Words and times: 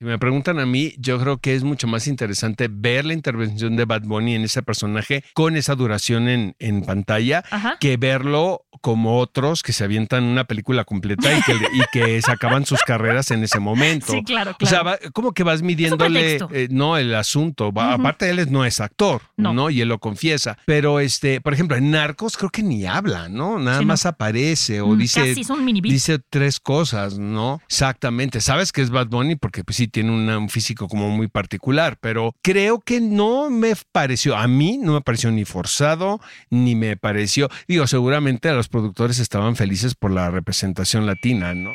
Si 0.00 0.06
me 0.06 0.18
preguntan 0.18 0.58
a 0.58 0.64
mí, 0.64 0.94
yo 0.96 1.20
creo 1.20 1.36
que 1.42 1.54
es 1.54 1.62
mucho 1.62 1.86
más 1.86 2.06
interesante 2.06 2.68
ver 2.72 3.04
la 3.04 3.12
intervención 3.12 3.76
de 3.76 3.84
Bad 3.84 4.04
Bunny 4.04 4.34
en 4.34 4.44
ese 4.44 4.62
personaje 4.62 5.22
con 5.34 5.56
esa 5.58 5.74
duración 5.74 6.26
en, 6.26 6.56
en 6.58 6.80
pantalla 6.86 7.44
Ajá. 7.50 7.76
que 7.78 7.98
verlo 7.98 8.64
como 8.80 9.18
otros 9.18 9.62
que 9.62 9.74
se 9.74 9.84
avientan 9.84 10.24
una 10.24 10.44
película 10.44 10.84
completa 10.84 11.36
y 11.36 11.42
que, 11.42 11.52
y 11.52 11.80
que 11.92 12.22
se 12.22 12.32
acaban 12.32 12.64
sus 12.64 12.80
carreras 12.80 13.30
en 13.30 13.44
ese 13.44 13.60
momento. 13.60 14.10
Sí, 14.14 14.24
claro, 14.24 14.52
O 14.58 14.64
sea, 14.64 14.80
claro. 14.80 14.98
va- 15.04 15.10
como 15.12 15.32
que 15.32 15.42
vas 15.42 15.60
midiéndole, 15.60 16.36
eh, 16.50 16.68
no, 16.70 16.96
el 16.96 17.14
asunto. 17.14 17.70
Va- 17.70 17.88
Ujú. 17.94 18.00
Aparte, 18.00 18.30
él 18.30 18.38
es- 18.38 18.50
no 18.50 18.64
es 18.64 18.80
actor, 18.80 19.20
No. 19.36 19.52
no. 19.52 19.68
Y 19.68 19.82
él 19.82 19.88
lo 19.90 19.98
confiesa. 19.98 20.56
Pero, 20.64 20.98
este, 21.00 21.42
por 21.42 21.52
ejemplo, 21.52 21.76
en 21.76 21.90
Narcos 21.90 22.38
creo 22.38 22.48
que 22.48 22.62
ni 22.62 22.86
habla, 22.86 23.28
¿no? 23.28 23.58
Nada 23.58 23.80
Sí, 23.80 23.84
no. 23.84 23.88
más 23.88 24.06
aparece 24.06 24.80
o 24.80 24.86
Mm, 24.94 24.98
dice, 24.98 25.34
dice 25.82 26.18
tres 26.30 26.58
cosas, 26.58 27.18
¿no? 27.18 27.60
Exactamente. 27.68 28.40
Sabes 28.40 28.72
que 28.72 28.80
es 28.80 28.88
Bad 28.88 29.08
Bunny 29.08 29.36
porque 29.36 29.62
pues 29.62 29.76
sí 29.76 29.88
tiene 29.90 30.10
una- 30.12 30.38
un 30.38 30.48
físico 30.48 30.88
como 30.88 31.10
muy 31.10 31.28
particular, 31.28 31.98
pero 32.00 32.32
creo 32.42 32.80
que 32.80 33.00
no 33.00 33.50
me 33.50 33.74
pareció, 33.92 34.36
a 34.36 34.46
mí 34.48 34.78
no 34.78 34.94
me 34.94 35.00
pareció 35.02 35.30
ni 35.30 35.44
forzado, 35.44 36.20
ni 36.48 36.74
me 36.74 36.96
pareció, 36.96 37.48
digo, 37.68 37.86
seguramente 37.86 38.50
los 38.52 38.68
productores 38.68 39.18
estaban 39.18 39.56
felices 39.56 39.94
por 39.94 40.10
la 40.10 40.30
representación 40.30 41.06
latina, 41.06 41.54
¿no? 41.54 41.70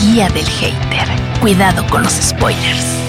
Guía 0.00 0.28
del 0.30 0.46
hater. 0.46 1.08
Cuidado 1.40 1.86
con 1.88 2.02
los 2.02 2.12
spoilers. 2.12 3.00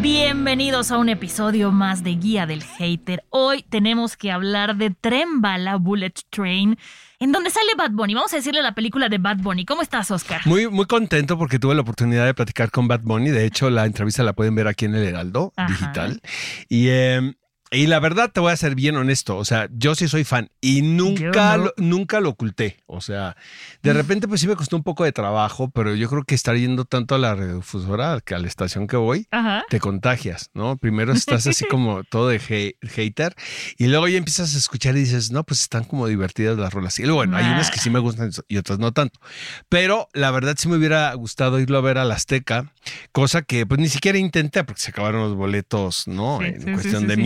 Bienvenidos 0.00 0.90
a 0.92 0.98
un 0.98 1.08
episodio 1.08 1.72
más 1.72 2.04
de 2.04 2.14
Guía 2.14 2.46
del 2.46 2.62
Hater. 2.62 3.24
Hoy 3.30 3.64
tenemos 3.68 4.16
que 4.16 4.30
hablar 4.30 4.76
de 4.76 4.90
Tren 4.90 5.40
Bala 5.40 5.76
Bullet 5.76 6.14
Train, 6.30 6.78
en 7.18 7.32
donde 7.32 7.50
sale 7.50 7.74
Bad 7.76 7.90
Bunny. 7.90 8.14
Vamos 8.14 8.32
a 8.32 8.36
decirle 8.36 8.62
la 8.62 8.74
película 8.74 9.08
de 9.08 9.18
Bad 9.18 9.38
Bunny. 9.38 9.64
¿Cómo 9.64 9.82
estás, 9.82 10.10
Oscar? 10.10 10.40
Muy, 10.44 10.68
muy 10.68 10.86
contento 10.86 11.36
porque 11.38 11.58
tuve 11.58 11.74
la 11.74 11.80
oportunidad 11.82 12.26
de 12.26 12.34
platicar 12.34 12.70
con 12.70 12.88
Bad 12.88 13.00
Bunny. 13.02 13.30
De 13.30 13.44
hecho, 13.44 13.70
la 13.70 13.86
entrevista 13.86 14.22
la 14.22 14.32
pueden 14.32 14.54
ver 14.54 14.68
aquí 14.68 14.84
en 14.84 14.94
el 14.94 15.04
Heraldo 15.04 15.52
Ajá. 15.56 15.68
Digital. 15.68 16.20
Y, 16.68 16.88
eh, 16.88 17.34
y 17.70 17.86
la 17.86 18.00
verdad, 18.00 18.30
te 18.32 18.40
voy 18.40 18.52
a 18.52 18.56
ser 18.56 18.74
bien 18.74 18.96
honesto. 18.96 19.36
O 19.36 19.44
sea, 19.44 19.68
yo 19.72 19.94
sí 19.94 20.08
soy 20.08 20.24
fan 20.24 20.50
y 20.60 20.82
nunca, 20.82 21.56
no. 21.56 21.64
lo, 21.64 21.74
nunca 21.76 22.20
lo 22.20 22.30
oculté. 22.30 22.78
O 22.86 23.00
sea, 23.00 23.36
de 23.82 23.92
repente, 23.92 24.26
pues 24.28 24.40
sí 24.40 24.48
me 24.48 24.56
costó 24.56 24.76
un 24.76 24.82
poco 24.82 25.04
de 25.04 25.12
trabajo, 25.12 25.70
pero 25.70 25.94
yo 25.94 26.08
creo 26.08 26.22
que 26.24 26.34
estar 26.34 26.56
yendo 26.56 26.84
tanto 26.84 27.14
a 27.14 27.18
la 27.18 27.34
radiodifusora 27.34 28.20
que 28.24 28.34
a 28.34 28.38
la 28.38 28.46
estación 28.48 28.86
que 28.86 28.96
voy, 28.96 29.26
Ajá. 29.30 29.64
te 29.68 29.80
contagias, 29.80 30.50
¿no? 30.54 30.76
Primero 30.78 31.12
estás 31.12 31.46
así 31.46 31.64
como 31.70 32.04
todo 32.04 32.28
de 32.28 32.40
hate- 32.40 32.76
hater 32.88 33.34
y 33.76 33.86
luego 33.88 34.08
ya 34.08 34.18
empiezas 34.18 34.54
a 34.54 34.58
escuchar 34.58 34.96
y 34.96 35.00
dices, 35.00 35.30
no, 35.30 35.44
pues 35.44 35.60
están 35.60 35.84
como 35.84 36.06
divertidas 36.06 36.56
las 36.58 36.72
rolas. 36.72 36.98
Y 36.98 37.02
luego, 37.02 37.16
bueno, 37.18 37.36
hay 37.36 37.44
unas 37.46 37.70
que 37.70 37.78
sí 37.78 37.90
me 37.90 37.98
gustan 37.98 38.30
y 38.48 38.56
otras 38.56 38.78
no 38.78 38.92
tanto. 38.92 39.20
Pero 39.68 40.08
la 40.14 40.30
verdad 40.30 40.56
sí 40.58 40.68
me 40.68 40.76
hubiera 40.76 41.12
gustado 41.14 41.60
irlo 41.60 41.78
a 41.78 41.82
ver 41.82 41.98
a 41.98 42.04
la 42.04 42.14
Azteca, 42.14 42.72
cosa 43.12 43.42
que 43.42 43.66
pues 43.66 43.80
ni 43.80 43.88
siquiera 43.88 44.18
intenté 44.18 44.64
porque 44.64 44.80
se 44.80 44.90
acabaron 44.90 45.20
los 45.22 45.34
boletos, 45.36 46.06
¿no? 46.08 46.38
Sí, 46.40 46.46
en 46.46 46.60
sí, 46.62 46.72
cuestión 46.72 47.02
sí, 47.02 47.06
de 47.06 47.14
sí. 47.16 47.20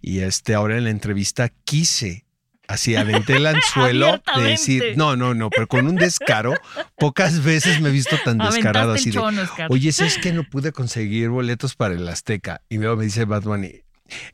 Y 0.00 0.20
este, 0.20 0.54
ahora 0.54 0.76
en 0.78 0.84
la 0.84 0.90
entrevista 0.90 1.50
quise. 1.64 2.24
Así 2.68 2.94
aventé 2.94 3.36
el 3.36 3.46
anzuelo 3.46 4.22
de 4.36 4.42
decir, 4.42 4.94
no, 4.96 5.16
no, 5.16 5.34
no, 5.34 5.50
pero 5.50 5.66
con 5.66 5.88
un 5.88 5.96
descaro, 5.96 6.54
pocas 6.96 7.42
veces 7.42 7.80
me 7.80 7.88
he 7.88 7.92
visto 7.92 8.16
tan 8.24 8.38
descarado 8.38 8.92
Aventaste 8.92 9.18
así 9.18 9.36
de, 9.36 9.42
Oscar. 9.42 9.66
Oye, 9.70 9.90
si 9.90 10.04
es 10.04 10.18
que 10.18 10.32
no 10.32 10.44
pude 10.44 10.70
conseguir 10.70 11.30
boletos 11.30 11.74
para 11.74 11.94
el 11.94 12.06
Azteca. 12.06 12.62
Y 12.68 12.78
luego 12.78 12.96
me 12.96 13.04
dice 13.04 13.24
Bad 13.24 13.42
Bunny, 13.42 13.82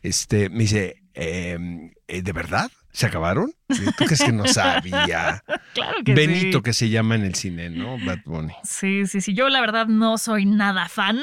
este, 0.03 0.51
me 0.51 0.61
dice, 0.61 1.03
"Em, 1.15 1.93
eh, 2.09 2.21
¿de 2.21 2.33
verdad? 2.33 2.71
¿Se 2.93 3.06
acabaron? 3.06 3.53
¿Tú 3.69 4.05
crees 4.06 4.23
que 4.23 4.33
no 4.33 4.47
sabía? 4.47 5.43
claro 5.75 5.99
que 6.03 6.15
Benito, 6.15 6.59
sí. 6.59 6.62
que 6.62 6.73
se 6.73 6.89
llama 6.89 7.15
en 7.15 7.25
el 7.25 7.35
cine, 7.35 7.69
¿no? 7.69 7.99
Bad 7.99 8.21
Bunny. 8.25 8.55
Sí, 8.65 9.06
sí, 9.06 9.21
sí. 9.21 9.35
Yo 9.35 9.51
la 9.51 9.61
verdad 9.61 9.87
no 9.87 10.17
soy 10.17 10.47
nada 10.47 10.89
fan. 10.89 11.21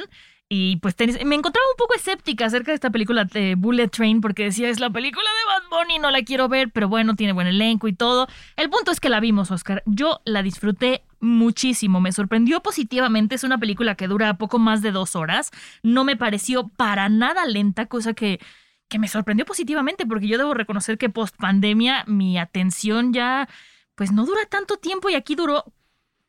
Y 0.56 0.76
pues 0.78 0.96
tenis- 0.96 1.26
me 1.26 1.34
encontraba 1.34 1.66
un 1.72 1.78
poco 1.78 1.96
escéptica 1.96 2.46
acerca 2.46 2.70
de 2.72 2.76
esta 2.76 2.92
película 2.92 3.26
de 3.26 3.56
Bullet 3.56 3.88
Train 3.88 4.22
porque 4.22 4.44
decía 4.44 4.70
es 4.70 4.80
la 4.80 4.92
película 4.92 5.24
de 5.24 5.52
Bad 5.52 5.80
Bunny, 5.80 5.98
no 5.98 6.12
la 6.12 6.22
quiero 6.22 6.48
ver, 6.48 6.70
pero 6.70 6.88
bueno, 6.88 7.16
tiene 7.16 7.34
buen 7.34 7.48
elenco 7.48 7.88
y 7.88 7.94
todo. 7.94 8.28
El 8.56 8.70
punto 8.70 8.92
es 8.92 9.00
que 9.00 9.10
la 9.10 9.20
vimos, 9.20 9.50
Oscar. 9.50 9.82
Yo 9.88 10.22
la 10.26 10.44
disfruté 10.44 11.02
muchísimo, 11.20 12.02
me 12.02 12.12
sorprendió 12.12 12.62
positivamente. 12.62 13.34
Es 13.34 13.44
una 13.44 13.58
película 13.58 13.96
que 13.96 14.08
dura 14.08 14.38
poco 14.38 14.60
más 14.60 14.84
de 14.84 14.92
dos 14.92 15.16
horas. 15.16 15.50
No 15.82 16.04
me 16.04 16.16
pareció 16.18 16.68
para 16.68 17.10
nada 17.10 17.48
lenta, 17.48 17.88
cosa 17.88 18.14
que, 18.14 18.40
que 18.90 19.00
me 19.00 19.08
sorprendió 19.08 19.46
positivamente 19.48 20.06
porque 20.06 20.28
yo 20.28 20.38
debo 20.38 20.54
reconocer 20.54 21.00
que 21.00 21.10
post 21.10 21.36
pandemia 21.36 22.04
mi 22.06 22.38
atención 22.38 23.12
ya 23.12 23.50
pues 23.96 24.12
no 24.12 24.24
dura 24.24 24.42
tanto 24.52 24.78
tiempo 24.78 25.10
y 25.10 25.16
aquí 25.16 25.34
duró 25.34 25.66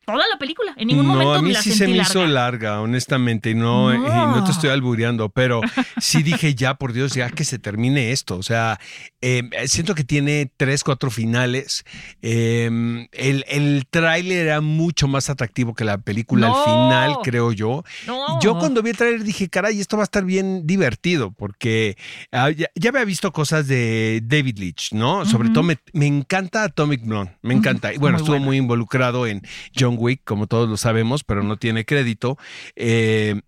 toda 0.05 0.25
la 0.31 0.37
película. 0.39 0.73
En 0.77 0.87
ningún 0.87 1.07
no, 1.07 1.13
momento 1.13 1.33
a 1.35 1.41
mí 1.41 1.51
la 1.51 1.61
sí 1.61 1.69
sentí 1.71 1.77
se 1.79 1.87
me 1.87 1.95
larga. 1.97 2.09
hizo 2.11 2.25
larga, 2.27 2.81
honestamente, 2.81 3.49
y 3.51 3.55
no, 3.55 3.91
No. 3.93 3.95
y 3.95 3.99
no 4.37 4.43
te 4.43 4.51
estoy 4.51 4.69
albureando, 4.69 5.29
pero 5.29 5.61
sí 5.99 6.23
dije 6.23 6.55
ya, 6.55 6.75
por 6.75 6.93
Dios, 6.93 7.13
ya 7.13 7.29
que 7.29 7.43
se 7.45 7.59
termine 7.59 8.11
esto. 8.11 8.37
O 8.37 8.43
sea, 8.43 8.79
eh, 9.21 9.43
siento 9.65 9.95
que 9.95 10.03
tiene 10.03 10.51
tres, 10.57 10.83
cuatro 10.83 11.09
finales. 11.11 11.83
Eh, 12.21 13.07
el 13.11 13.45
el 13.47 13.85
tráiler 13.89 14.47
era 14.47 14.61
mucho 14.61 15.07
más 15.07 15.29
atractivo 15.29 15.73
que 15.73 15.83
la 15.85 15.97
película 15.97 16.47
No. 16.47 16.57
al 16.57 16.63
final, 16.65 17.17
creo 17.23 17.51
yo. 17.51 17.83
No. 18.07 18.39
Yo 18.41 18.57
cuando 18.59 18.81
vi 18.81 18.91
el 18.91 18.97
tráiler 18.97 19.23
dije, 19.23 19.49
caray, 19.49 19.79
esto 19.79 19.97
va 19.97 20.03
a 20.03 20.05
estar 20.05 20.25
bien 20.25 20.65
divertido, 20.67 21.31
porque 21.31 21.97
ah, 22.31 22.49
ya, 22.49 22.67
ya 22.75 22.89
había 22.89 23.05
visto 23.05 23.31
cosas 23.31 23.67
de 23.67 24.21
David 24.23 24.57
Leitch, 24.57 24.93
¿no? 24.93 25.25
Sobre 25.25 25.49
todo 25.49 25.63
me, 25.63 25.77
me 25.93 26.07
encanta 26.07 26.63
Atomic 26.63 27.03
Blonde, 27.05 27.37
me 27.41 27.53
encanta. 27.53 27.93
Y 27.93 27.97
bueno, 27.97 28.17
Muy 28.17 28.23
estuvo 28.23 28.39
muy 28.39 28.57
involucrado 28.57 29.27
en 29.27 29.41
John 29.77 29.94
Wick, 29.97 30.21
como 30.23 30.47
todos 30.47 30.69
lo 30.69 30.77
sabemos, 30.77 31.23
pero 31.23 31.43
no 31.43 31.57
tiene 31.57 31.85
crédito. 31.85 32.37
Eh, 32.75 33.41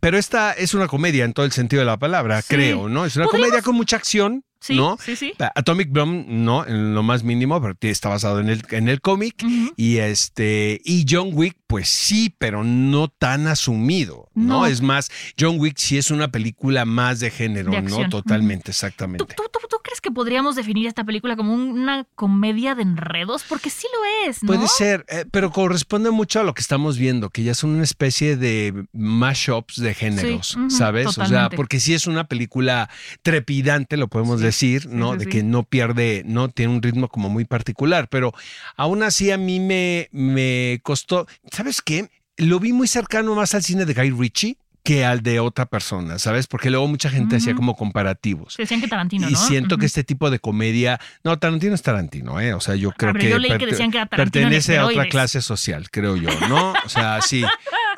pero 0.00 0.18
esta 0.18 0.52
es 0.52 0.74
una 0.74 0.86
comedia 0.86 1.24
en 1.24 1.32
todo 1.32 1.44
el 1.46 1.52
sentido 1.52 1.80
de 1.80 1.86
la 1.86 1.98
palabra, 1.98 2.42
Sí. 2.42 2.54
creo, 2.54 2.88
¿no? 2.88 3.04
Es 3.04 3.16
una 3.16 3.26
comedia 3.26 3.60
con 3.62 3.74
mucha 3.74 3.96
acción, 3.96 4.44
Sí, 4.60 4.76
¿no? 4.76 4.98
sí, 5.02 5.16
sí. 5.16 5.32
Atomic 5.54 5.90
Blonde, 5.90 6.26
no, 6.28 6.66
en 6.66 6.94
lo 6.94 7.02
más 7.02 7.22
mínimo, 7.24 7.60
pero 7.62 7.74
está 7.80 8.10
basado 8.10 8.40
en 8.40 8.50
el, 8.50 8.62
en 8.70 8.88
el 8.88 9.00
cómic. 9.00 9.42
Y 9.76 9.96
este, 9.98 10.80
y 10.84 11.06
John 11.08 11.30
Wick, 11.32 11.56
pues 11.66 11.88
sí, 11.88 12.34
pero 12.36 12.62
no 12.62 13.08
tan 13.08 13.46
asumido, 13.46 14.28
¿no? 14.34 14.60
No. 14.60 14.66
Es 14.66 14.82
más, 14.82 15.10
John 15.38 15.58
Wick 15.58 15.78
sí 15.78 15.96
es 15.96 16.10
una 16.10 16.30
película 16.30 16.84
más 16.84 17.20
de 17.20 17.30
género, 17.30 17.70
De 17.72 17.80
¿no? 17.82 18.08
Totalmente, 18.10 18.64
¿Tú, 18.64 18.70
exactamente. 18.72 19.24
tú, 19.34 19.42
tú- 19.50 19.60
tú 19.70 19.76
crees 19.82 20.00
que 20.00 20.10
podríamos 20.10 20.56
definir 20.56 20.86
esta 20.88 21.04
película 21.04 21.36
como 21.36 21.54
una 21.54 22.04
comedia 22.14 22.74
de 22.74 22.82
enredos? 22.82 23.44
Porque 23.48 23.70
sí 23.70 23.86
lo 23.94 24.28
es, 24.30 24.42
¿no? 24.42 24.48
Puede 24.48 24.66
ser, 24.68 25.06
eh, 25.08 25.24
pero 25.30 25.50
corresponde 25.52 26.10
mucho 26.10 26.40
a 26.40 26.42
lo 26.44 26.52
que 26.54 26.60
estamos 26.60 26.98
viendo, 26.98 27.30
que 27.30 27.44
ya 27.44 27.54
son 27.54 27.70
una 27.70 27.84
especie 27.84 28.36
de 28.36 28.84
mashups 28.92 29.76
de 29.80 29.94
géneros, 29.94 30.48
Sí, 30.68 30.76
¿sabes? 30.76 31.16
O 31.18 31.24
sea, 31.26 31.48
porque 31.50 31.80
sí 31.80 31.94
es 31.94 32.06
una 32.06 32.24
película 32.24 32.90
trepidante, 33.22 33.96
lo 33.96 34.08
podemos 34.08 34.40
Sí, 34.40 34.46
decir, 34.46 34.49
sí, 34.52 34.78
¿no? 34.88 35.12
sí, 35.12 35.18
de 35.18 35.24
sí. 35.24 35.30
que 35.30 35.42
no 35.42 35.62
pierde, 35.64 36.22
no 36.26 36.48
tiene 36.48 36.72
un 36.74 36.82
ritmo 36.82 37.08
como 37.08 37.28
muy 37.28 37.44
particular, 37.44 38.08
pero 38.08 38.32
aún 38.76 39.02
así 39.02 39.30
a 39.30 39.38
mí 39.38 39.60
me, 39.60 40.08
me 40.12 40.80
costó, 40.82 41.26
¿sabes 41.50 41.82
qué? 41.82 42.10
Lo 42.36 42.58
vi 42.60 42.72
muy 42.72 42.88
cercano 42.88 43.34
más 43.34 43.54
al 43.54 43.62
cine 43.62 43.84
de 43.84 43.94
Guy 43.94 44.10
Ritchie 44.10 44.56
que 44.82 45.04
al 45.04 45.22
de 45.22 45.40
otra 45.40 45.66
persona, 45.66 46.18
¿sabes? 46.18 46.46
Porque 46.46 46.70
luego 46.70 46.88
mucha 46.88 47.10
gente 47.10 47.36
hacía 47.36 47.54
como 47.54 47.76
comparativos. 47.76 48.54
Se 48.54 48.62
decían 48.62 48.80
que 48.80 48.88
Tarantino, 48.88 49.28
Y 49.28 49.32
¿no? 49.32 49.38
siento 49.38 49.76
que 49.76 49.84
este 49.84 50.04
tipo 50.04 50.30
de 50.30 50.38
comedia, 50.38 50.98
no, 51.22 51.38
Tarantino 51.38 51.74
es 51.74 51.82
Tarantino, 51.82 52.40
¿eh? 52.40 52.54
O 52.54 52.60
sea, 52.60 52.76
yo 52.76 52.90
creo 52.92 53.12
pero 53.12 53.22
que, 53.22 53.28
yo 53.30 53.38
leí 53.38 53.58
que 53.58 53.66
decían 53.66 53.90
que 53.90 53.98
era 53.98 54.06
Tarantino 54.06 54.46
en 54.46 54.48
pertenece 54.52 54.78
a 54.78 54.86
otra 54.86 55.06
clase 55.10 55.42
social, 55.42 55.90
creo 55.90 56.16
yo, 56.16 56.30
¿no? 56.48 56.72
O 56.84 56.88
sea, 56.88 57.20
sí. 57.20 57.44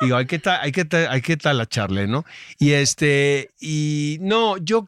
Digo, 0.01 0.17
hay 0.17 0.25
que 0.25 0.39
ta- 0.39 0.61
hay 0.61 0.73
que 0.73 0.83
ta- 0.83 1.09
hay 1.09 1.21
que 1.21 1.37
talacharle, 1.37 2.05
¿no? 2.07 2.25
Y 2.59 2.71
este 2.71 3.51
y 3.61 4.17
no, 4.19 4.57
yo 4.57 4.85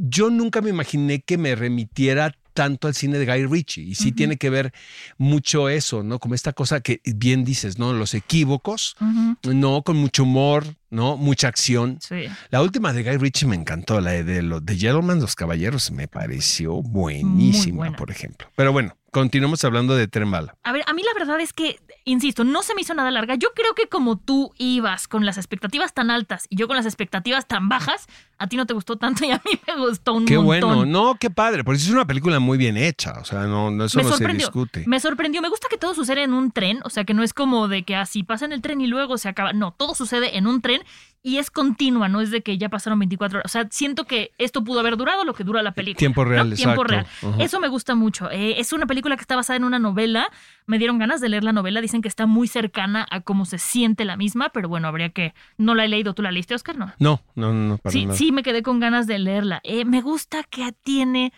yo 0.00 0.30
nunca 0.30 0.60
me 0.62 0.70
imaginé 0.70 1.20
que 1.20 1.36
me 1.36 1.54
remitiera 1.54 2.34
tanto 2.54 2.88
al 2.88 2.94
cine 2.94 3.18
de 3.18 3.26
Guy 3.26 3.46
Ritchie. 3.46 3.82
Y 3.82 3.94
sí 3.94 4.12
tiene 4.12 4.36
que 4.36 4.50
ver 4.50 4.72
mucho 5.18 5.68
eso, 5.68 6.02
¿no? 6.02 6.18
Como 6.18 6.34
esta 6.34 6.52
cosa 6.52 6.80
que 6.80 7.00
bien 7.04 7.44
dices, 7.44 7.78
¿no? 7.78 7.92
Los 7.92 8.14
equívocos, 8.14 8.96
no 9.44 9.82
con 9.82 9.96
mucho 9.96 10.24
humor, 10.24 10.64
¿no? 10.90 11.16
Mucha 11.16 11.48
acción. 11.48 11.98
Sí. 12.00 12.26
La 12.50 12.62
última 12.62 12.92
de 12.92 13.02
Guy 13.02 13.16
Ritchie 13.18 13.46
me 13.46 13.56
encantó, 13.56 14.00
la 14.00 14.10
de, 14.12 14.24
de, 14.24 14.42
los 14.42 14.64
de 14.64 14.76
Gentleman, 14.76 15.20
los 15.20 15.36
caballeros, 15.36 15.90
me 15.90 16.08
pareció 16.08 16.82
buenísima, 16.82 17.92
por 17.96 18.10
ejemplo. 18.10 18.48
Pero 18.56 18.72
bueno, 18.72 18.96
continuamos 19.10 19.64
hablando 19.64 19.94
de 19.94 20.08
Tren 20.08 20.30
Bala. 20.30 20.56
A 20.62 20.72
ver, 20.72 20.82
a 20.86 20.92
mí 20.92 21.02
la 21.02 21.12
verdad 21.18 21.40
es 21.40 21.52
que, 21.52 21.78
insisto, 22.04 22.44
no 22.44 22.62
se 22.62 22.74
me 22.74 22.82
hizo 22.82 22.94
nada 22.94 23.10
larga. 23.10 23.34
Yo 23.34 23.48
creo 23.54 23.74
que 23.74 23.88
como 23.88 24.18
tú 24.18 24.52
ibas 24.58 25.08
con 25.08 25.24
las 25.26 25.36
expectativas 25.36 25.92
tan 25.94 26.10
altas 26.10 26.46
y 26.48 26.56
yo 26.56 26.66
con 26.68 26.76
las 26.76 26.86
expectativas 26.86 27.46
tan 27.46 27.68
bajas, 27.68 28.06
a 28.38 28.46
ti 28.46 28.56
no 28.56 28.66
te 28.66 28.74
gustó 28.74 28.96
tanto 28.96 29.24
y 29.24 29.30
a 29.30 29.40
mí 29.44 29.60
me 29.66 29.76
gustó 29.86 30.14
un 30.14 30.26
Qué 30.26 30.38
montón. 30.38 30.46
bueno, 30.76 30.86
no, 30.86 31.16
qué 31.18 31.30
padre, 31.30 31.64
porque 31.64 31.78
es 31.78 31.88
una 31.90 32.06
película 32.06 32.38
muy 32.40 32.56
bien 32.58 32.76
hecha, 32.76 33.18
o 33.20 33.24
sea, 33.24 33.40
no, 33.42 33.70
no 33.70 33.84
eso 33.84 33.98
me 33.98 34.04
no 34.04 34.16
se 34.16 34.26
discute. 34.28 34.84
Me 34.86 35.00
sorprendió. 35.00 35.42
Me 35.42 35.48
gusta 35.48 35.68
que 35.70 35.76
todo 35.78 35.94
sucede 35.94 36.22
en 36.22 36.32
un 36.32 36.50
tren. 36.52 36.80
O 36.84 36.90
sea, 36.90 37.04
que 37.04 37.14
no 37.14 37.22
es 37.22 37.32
como 37.34 37.68
de 37.68 37.82
que 37.82 37.96
así 37.96 38.22
pasa 38.22 38.44
en 38.44 38.52
el 38.52 38.62
tren 38.62 38.80
y 38.80 38.86
luego 38.86 39.18
se 39.18 39.28
acaba. 39.28 39.52
No, 39.52 39.72
todo 39.72 39.94
sucede 39.94 40.36
en 40.36 40.46
un 40.46 40.60
tren 40.62 40.82
y 41.22 41.36
es 41.36 41.50
continua, 41.50 42.08
no 42.08 42.20
es 42.22 42.30
de 42.30 42.40
que 42.42 42.56
ya 42.56 42.68
pasaron 42.70 42.98
24 42.98 43.38
horas. 43.40 43.50
O 43.50 43.52
sea, 43.52 43.68
siento 43.70 44.04
que 44.06 44.32
esto 44.38 44.64
pudo 44.64 44.80
haber 44.80 44.96
durado 44.96 45.24
lo 45.24 45.34
que 45.34 45.44
dura 45.44 45.62
la 45.62 45.72
película. 45.72 45.98
Tiempo 45.98 46.24
real, 46.24 46.50
¿no? 46.50 46.56
Tiempo 46.56 46.82
real. 46.82 47.06
Eso 47.38 47.60
me 47.60 47.68
gusta 47.68 47.94
mucho. 47.94 48.30
Eh, 48.30 48.58
es 48.58 48.72
una 48.72 48.86
película 48.86 49.16
que 49.16 49.20
está 49.20 49.36
basada 49.36 49.56
en 49.58 49.64
una 49.64 49.78
novela. 49.78 50.26
Me 50.66 50.78
dieron 50.78 50.98
ganas 50.98 51.20
de 51.20 51.28
leer 51.28 51.44
la 51.44 51.52
novela. 51.52 51.80
Dicen 51.82 52.00
que 52.00 52.08
está 52.08 52.24
muy 52.26 52.48
cercana 52.48 53.06
a 53.10 53.20
cómo 53.20 53.44
se 53.44 53.58
siente 53.58 54.04
la 54.06 54.16
misma, 54.16 54.48
pero 54.48 54.68
bueno, 54.70 54.88
habría 54.88 55.10
que. 55.10 55.34
No 55.58 55.74
la 55.74 55.84
he 55.84 55.88
leído. 55.88 56.14
¿Tú 56.14 56.22
la 56.22 56.32
leíste, 56.32 56.54
Oscar? 56.54 56.78
No. 56.78 56.92
No, 56.98 57.20
no, 57.34 57.52
no, 57.52 57.68
no, 57.68 57.78
para 57.78 57.92
Sí, 57.92 58.06
nada. 58.06 58.16
sí, 58.16 58.32
me 58.32 58.42
quedé 58.42 58.62
con 58.62 58.80
ganas 58.80 59.06
de 59.06 59.18
leerla. 59.18 59.60
Eh, 59.64 59.84
me 59.84 60.00
gusta 60.00 60.42
que 60.44 60.72
tiene 60.82 61.32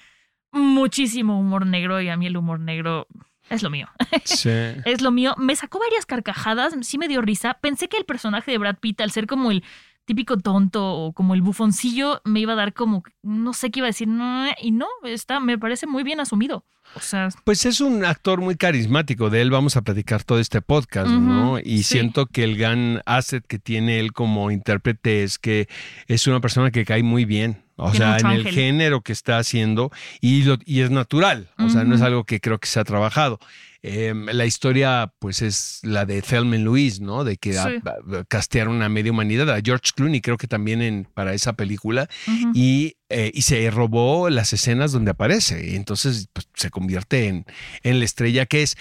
muchísimo 0.52 1.40
humor 1.40 1.66
negro 1.66 2.00
y 2.00 2.08
a 2.08 2.16
mí 2.16 2.26
el 2.26 2.36
humor 2.36 2.60
negro 2.60 3.06
es 3.54 3.62
lo 3.62 3.70
mío. 3.70 3.88
Sí. 4.24 4.50
Es 4.84 5.00
lo 5.00 5.10
mío. 5.10 5.34
Me 5.38 5.56
sacó 5.56 5.78
varias 5.78 6.06
carcajadas, 6.06 6.74
sí 6.82 6.98
me 6.98 7.08
dio 7.08 7.20
risa. 7.20 7.54
Pensé 7.54 7.88
que 7.88 7.96
el 7.96 8.04
personaje 8.04 8.50
de 8.50 8.58
Brad 8.58 8.76
Pitt, 8.76 9.00
al 9.00 9.10
ser 9.10 9.26
como 9.26 9.50
el 9.50 9.62
típico 10.04 10.36
tonto 10.36 10.84
o 10.94 11.12
como 11.12 11.34
el 11.34 11.42
bufoncillo, 11.42 12.20
me 12.24 12.40
iba 12.40 12.52
a 12.54 12.56
dar 12.56 12.72
como, 12.72 13.02
no 13.22 13.52
sé 13.52 13.70
qué 13.70 13.80
iba 13.80 13.86
a 13.86 13.90
decir, 13.90 14.08
no, 14.08 14.46
y 14.60 14.70
no, 14.72 14.86
está, 15.04 15.40
me 15.40 15.58
parece 15.58 15.86
muy 15.86 16.02
bien 16.02 16.20
asumido. 16.20 16.64
O 16.94 17.00
sea, 17.00 17.28
Pues 17.44 17.64
es 17.64 17.80
un 17.80 18.04
actor 18.04 18.40
muy 18.40 18.56
carismático, 18.56 19.30
de 19.30 19.40
él 19.40 19.50
vamos 19.50 19.76
a 19.76 19.82
platicar 19.82 20.24
todo 20.24 20.38
este 20.40 20.60
podcast, 20.60 21.08
¿no? 21.10 21.58
Y 21.58 21.78
sí. 21.78 21.84
siento 21.84 22.26
que 22.26 22.44
el 22.44 22.56
gran 22.58 23.00
asset 23.06 23.46
que 23.46 23.58
tiene 23.58 23.98
él 24.00 24.12
como 24.12 24.50
intérprete 24.50 25.22
es 25.22 25.38
que 25.38 25.68
es 26.08 26.26
una 26.26 26.40
persona 26.40 26.70
que 26.70 26.84
cae 26.84 27.02
muy 27.02 27.24
bien. 27.24 27.62
O 27.76 27.90
Tiene 27.90 28.06
sea, 28.06 28.18
en 28.18 28.26
el 28.36 28.46
género 28.46 29.00
que 29.00 29.12
está 29.12 29.38
haciendo 29.38 29.90
y, 30.20 30.42
lo- 30.42 30.58
y 30.66 30.80
es 30.80 30.90
natural, 30.90 31.48
o 31.58 31.68
sea, 31.70 31.84
no 31.84 31.94
es 31.94 32.02
algo 32.02 32.24
que 32.24 32.38
creo 32.40 32.58
que 32.58 32.68
se 32.68 32.78
ha 32.78 32.84
trabajado. 32.84 33.38
Eh, 33.84 34.14
la 34.32 34.46
historia, 34.46 35.12
pues, 35.18 35.42
es 35.42 35.80
la 35.82 36.04
de 36.06 36.22
Thelma 36.22 36.56
y 36.56 36.60
Louise, 36.60 37.02
¿no? 37.02 37.24
De 37.24 37.36
que 37.36 37.52
Sí. 37.52 37.58
a- 37.58 38.18
a- 38.18 38.24
castearon 38.28 38.80
a 38.82 38.88
media 38.88 39.10
humanidad, 39.10 39.50
a 39.50 39.60
George 39.60 39.90
Clooney, 39.96 40.20
creo 40.20 40.36
que 40.36 40.46
también 40.46 40.80
en, 40.82 41.08
para 41.12 41.34
esa 41.34 41.54
película, 41.54 42.08
y, 42.54 42.94
eh, 43.12 43.30
y 43.34 43.42
se 43.42 43.70
robó 43.70 44.30
las 44.30 44.52
escenas 44.52 44.92
donde 44.92 45.10
aparece. 45.12 45.70
Y 45.70 45.76
entonces 45.76 46.28
pues, 46.32 46.48
se 46.54 46.70
convierte 46.70 47.28
en, 47.28 47.44
en 47.82 47.98
la 47.98 48.04
estrella 48.04 48.46
que 48.46 48.62
es. 48.62 48.76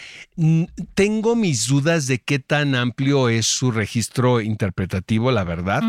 Tengo 0.96 1.36
mis 1.36 1.68
dudas 1.68 2.08
de 2.08 2.20
qué 2.20 2.40
tan 2.40 2.76
amplio 2.76 3.30
es 3.30 3.46
su 3.46 3.72
registro 3.72 4.42
interpretativo, 4.42 5.32
la 5.32 5.44
verdad, 5.44 5.84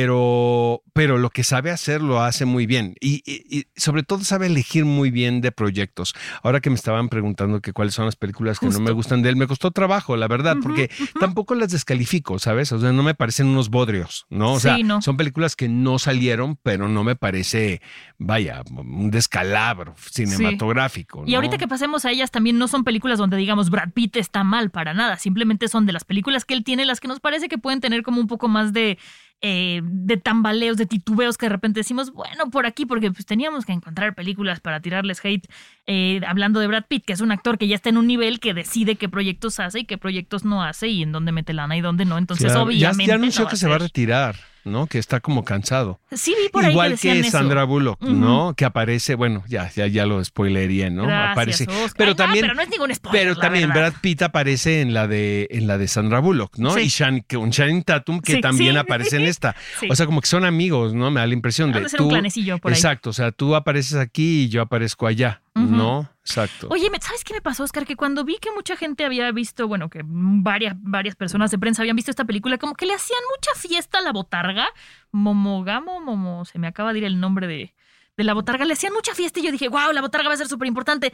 pero, 0.00 0.82
pero 0.92 1.18
lo 1.18 1.30
que 1.30 1.44
sabe 1.44 1.70
hacer 1.70 2.00
lo 2.00 2.20
hace 2.22 2.44
muy 2.44 2.66
bien. 2.66 2.94
Y, 3.00 3.22
y- 3.24 3.58
y 3.58 3.64
sobre 3.76 4.02
todo 4.02 4.24
sabe 4.24 4.46
elegir 4.46 4.84
muy 4.84 5.10
bien 5.10 5.40
de 5.40 5.52
proyectos. 5.52 6.14
Ahora 6.42 6.60
que 6.60 6.70
me 6.70 6.76
estaban 6.76 7.08
preguntando 7.08 7.60
que 7.60 7.72
cuáles 7.72 7.94
son 7.94 8.04
las 8.06 8.16
películas 8.16 8.58
que 8.58 8.66
no 8.66 8.80
me 8.80 8.90
gustan 8.92 9.22
de 9.22 9.28
él, 9.30 9.36
me 9.36 9.46
costó 9.46 9.70
trabajo, 9.70 10.16
la 10.16 10.28
verdad, 10.28 10.56
porque 10.62 10.90
tampoco 11.18 11.54
las 11.54 11.70
descalifico, 11.70 12.38
¿sabes? 12.38 12.72
O 12.72 12.80
sea, 12.80 12.92
no 12.92 13.02
me 13.02 13.14
parecen 13.14 13.46
unos 13.48 13.70
bodrios, 13.70 14.26
¿no? 14.30 14.54
O 14.54 14.60
sea, 14.60 14.76
Sí, 14.76 14.82
no. 14.82 15.00
son 15.02 15.16
películas 15.16 15.56
que 15.56 15.68
no 15.68 15.98
salieron, 15.98 16.56
pero 16.62 16.88
no 16.88 17.04
me 17.04 17.16
parece, 17.16 17.69
vaya, 18.18 18.62
un 18.70 19.10
descalabro 19.10 19.94
cinematográfico. 19.96 21.24
Y 21.26 21.32
¿no? 21.32 21.36
ahorita 21.36 21.58
que 21.58 21.68
pasemos 21.68 22.04
a 22.04 22.10
ellas, 22.10 22.30
también 22.30 22.58
no 22.58 22.68
son 22.68 22.84
películas 22.84 23.18
donde 23.18 23.36
digamos 23.36 23.70
Brad 23.70 23.90
Pitt 23.92 24.16
está 24.16 24.44
mal 24.44 24.70
para 24.70 24.94
nada. 24.94 25.16
Simplemente 25.16 25.68
son 25.68 25.86
de 25.86 25.92
las 25.92 26.04
películas 26.04 26.44
que 26.44 26.54
él 26.54 26.64
tiene, 26.64 26.84
las 26.84 27.00
que 27.00 27.08
nos 27.08 27.20
parece 27.20 27.48
que 27.48 27.58
pueden 27.58 27.80
tener 27.80 28.02
como 28.02 28.20
un 28.20 28.26
poco 28.26 28.48
más 28.48 28.72
de, 28.72 28.98
eh, 29.42 29.80
de 29.82 30.16
tambaleos, 30.16 30.76
de 30.76 30.86
titubeos 30.86 31.38
que 31.38 31.46
de 31.46 31.50
repente 31.50 31.80
decimos, 31.80 32.12
bueno, 32.12 32.50
por 32.50 32.66
aquí, 32.66 32.84
porque 32.86 33.10
pues 33.10 33.24
teníamos 33.26 33.64
que 33.64 33.72
encontrar 33.72 34.14
películas 34.14 34.60
para 34.60 34.80
tirarles 34.80 35.24
hate. 35.24 35.46
eh, 35.86 36.20
hablando 36.26 36.60
de 36.60 36.66
Brad 36.66 36.84
Pitt, 36.88 37.04
que 37.06 37.12
es 37.14 37.20
un 37.20 37.32
actor 37.32 37.58
que 37.58 37.66
ya 37.66 37.74
está 37.74 37.88
en 37.88 37.96
un 37.96 38.06
nivel 38.06 38.38
que 38.40 38.54
decide 38.54 38.96
qué 38.96 39.08
proyectos 39.08 39.58
hace 39.60 39.80
y 39.80 39.84
qué 39.84 39.98
proyectos 39.98 40.44
no 40.44 40.62
hace 40.62 40.88
y 40.88 41.02
en 41.02 41.10
dónde 41.12 41.32
mete 41.32 41.52
lana 41.52 41.76
y 41.76 41.80
dónde 41.80 42.04
no. 42.04 42.18
Entonces, 42.18 42.46
Claro, 42.52 42.62
obviamente. 42.66 43.06
Ya, 43.06 43.14
anunció 43.14 43.44
no 43.44 43.50
que 43.50 43.56
se 43.56 43.66
va 43.68 43.76
a 43.76 43.78
retirar, 43.78 44.36
¿no? 44.64 44.86
Que 44.86 44.98
está 44.98 45.20
como 45.20 45.44
cansado. 45.44 45.98
Sí, 46.12 46.34
vi 46.40 46.48
por 46.50 46.64
ahí 46.64 46.70
Igual 46.72 46.98
que. 46.98 47.24
Sandra 47.24 47.64
Bullock. 47.64 48.00
¿no? 48.02 48.54
Que 48.56 48.64
aparece, 48.66 49.14
bueno, 49.16 49.42
ya, 49.48 49.68
ya, 49.70 49.86
ya 49.88 50.06
lo 50.06 50.22
spoilería, 50.24 50.90
¿no? 50.90 51.04
Gracias, 51.06 51.32
aparece. 51.32 51.64
Oscar. 51.64 51.92
Pero 51.96 52.10
Ay, 52.10 52.12
no, 52.12 52.16
también, 52.16 52.42
pero 52.44 52.54
no 52.54 52.62
es 52.62 52.68
ningún 52.70 52.94
spoiler, 52.94 53.22
pero 53.22 53.36
también 53.36 53.68
verdad. 53.70 53.90
Brad 53.90 54.00
Pitt 54.00 54.22
aparece 54.22 54.80
en 54.82 54.94
la 54.94 55.08
de, 55.08 55.48
en 55.50 55.66
la 55.66 55.76
de 55.78 55.88
Sandra 55.88 56.20
Bullock, 56.20 56.56
¿no? 56.58 56.70
Sí. 56.72 56.80
Y 56.82 56.88
Shan, 56.88 57.24
un 57.36 57.50
Shannon 57.50 57.82
Tatum 57.82 58.20
que 58.20 58.34
Sí, 58.34 58.40
también 58.40 58.72
sí. 58.74 58.78
aparece 58.78 59.16
en 59.16 59.22
esta. 59.30 59.56
Sí. 59.78 59.88
O 59.90 59.94
sea, 59.96 60.06
como 60.06 60.20
que 60.20 60.26
son 60.26 60.44
amigos, 60.44 60.92
¿no? 60.94 61.10
Me 61.10 61.20
da 61.20 61.26
la 61.26 61.34
impresión 61.34 61.72
de 61.72 61.78
Han 61.78 61.84
de 61.84 61.88
ser 61.88 61.98
tú. 61.98 62.04
un 62.04 62.10
clanecillo 62.10 62.58
por 62.58 62.70
ahí. 62.72 62.76
Exacto, 62.76 63.10
o 63.10 63.12
sea, 63.12 63.32
tú 63.32 63.54
apareces 63.54 63.94
aquí 63.96 64.42
y 64.44 64.48
yo 64.48 64.62
aparezco 64.62 65.06
allá. 65.06 65.42
¿no? 65.56 66.08
Exacto. 66.20 66.68
Oye, 66.70 66.88
¿me- 66.88 67.00
¿sabes 67.02 67.22
qué 67.22 67.34
me 67.34 67.42
pasó, 67.42 67.64
Oscar? 67.64 67.84
Que 67.84 67.94
cuando 67.94 68.24
vi 68.24 68.38
que 68.38 68.50
mucha 68.50 68.76
gente 68.76 69.04
había 69.04 69.30
visto, 69.30 69.68
bueno, 69.68 69.90
que 69.90 70.00
varias, 70.04 70.74
varias 70.78 71.14
personas 71.16 71.50
de 71.50 71.58
prensa 71.58 71.82
habían 71.82 71.96
visto 71.96 72.10
esta 72.10 72.24
película, 72.24 72.56
como 72.56 72.74
que 72.74 72.86
le 72.86 72.94
hacían 72.94 73.18
mucha 73.36 73.50
fiesta 73.60 73.98
a 73.98 74.00
la 74.00 74.12
botarga. 74.12 74.66
Momogamo, 75.12 76.00
Momo, 76.00 76.44
se 76.44 76.58
me 76.58 76.66
acaba 76.66 76.92
de 76.92 77.00
ir 77.00 77.04
el 77.04 77.20
nombre 77.20 77.46
de, 77.46 77.74
de 78.16 78.24
la 78.24 78.32
botarga. 78.32 78.64
Le 78.64 78.72
hacían 78.72 78.92
mucha 78.94 79.14
fiesta 79.14 79.40
y 79.40 79.42
yo 79.42 79.52
dije, 79.52 79.68
wow, 79.68 79.92
la 79.92 80.00
botarga 80.00 80.28
va 80.28 80.34
a 80.34 80.38
ser 80.38 80.48
súper 80.48 80.66
importante. 80.68 81.12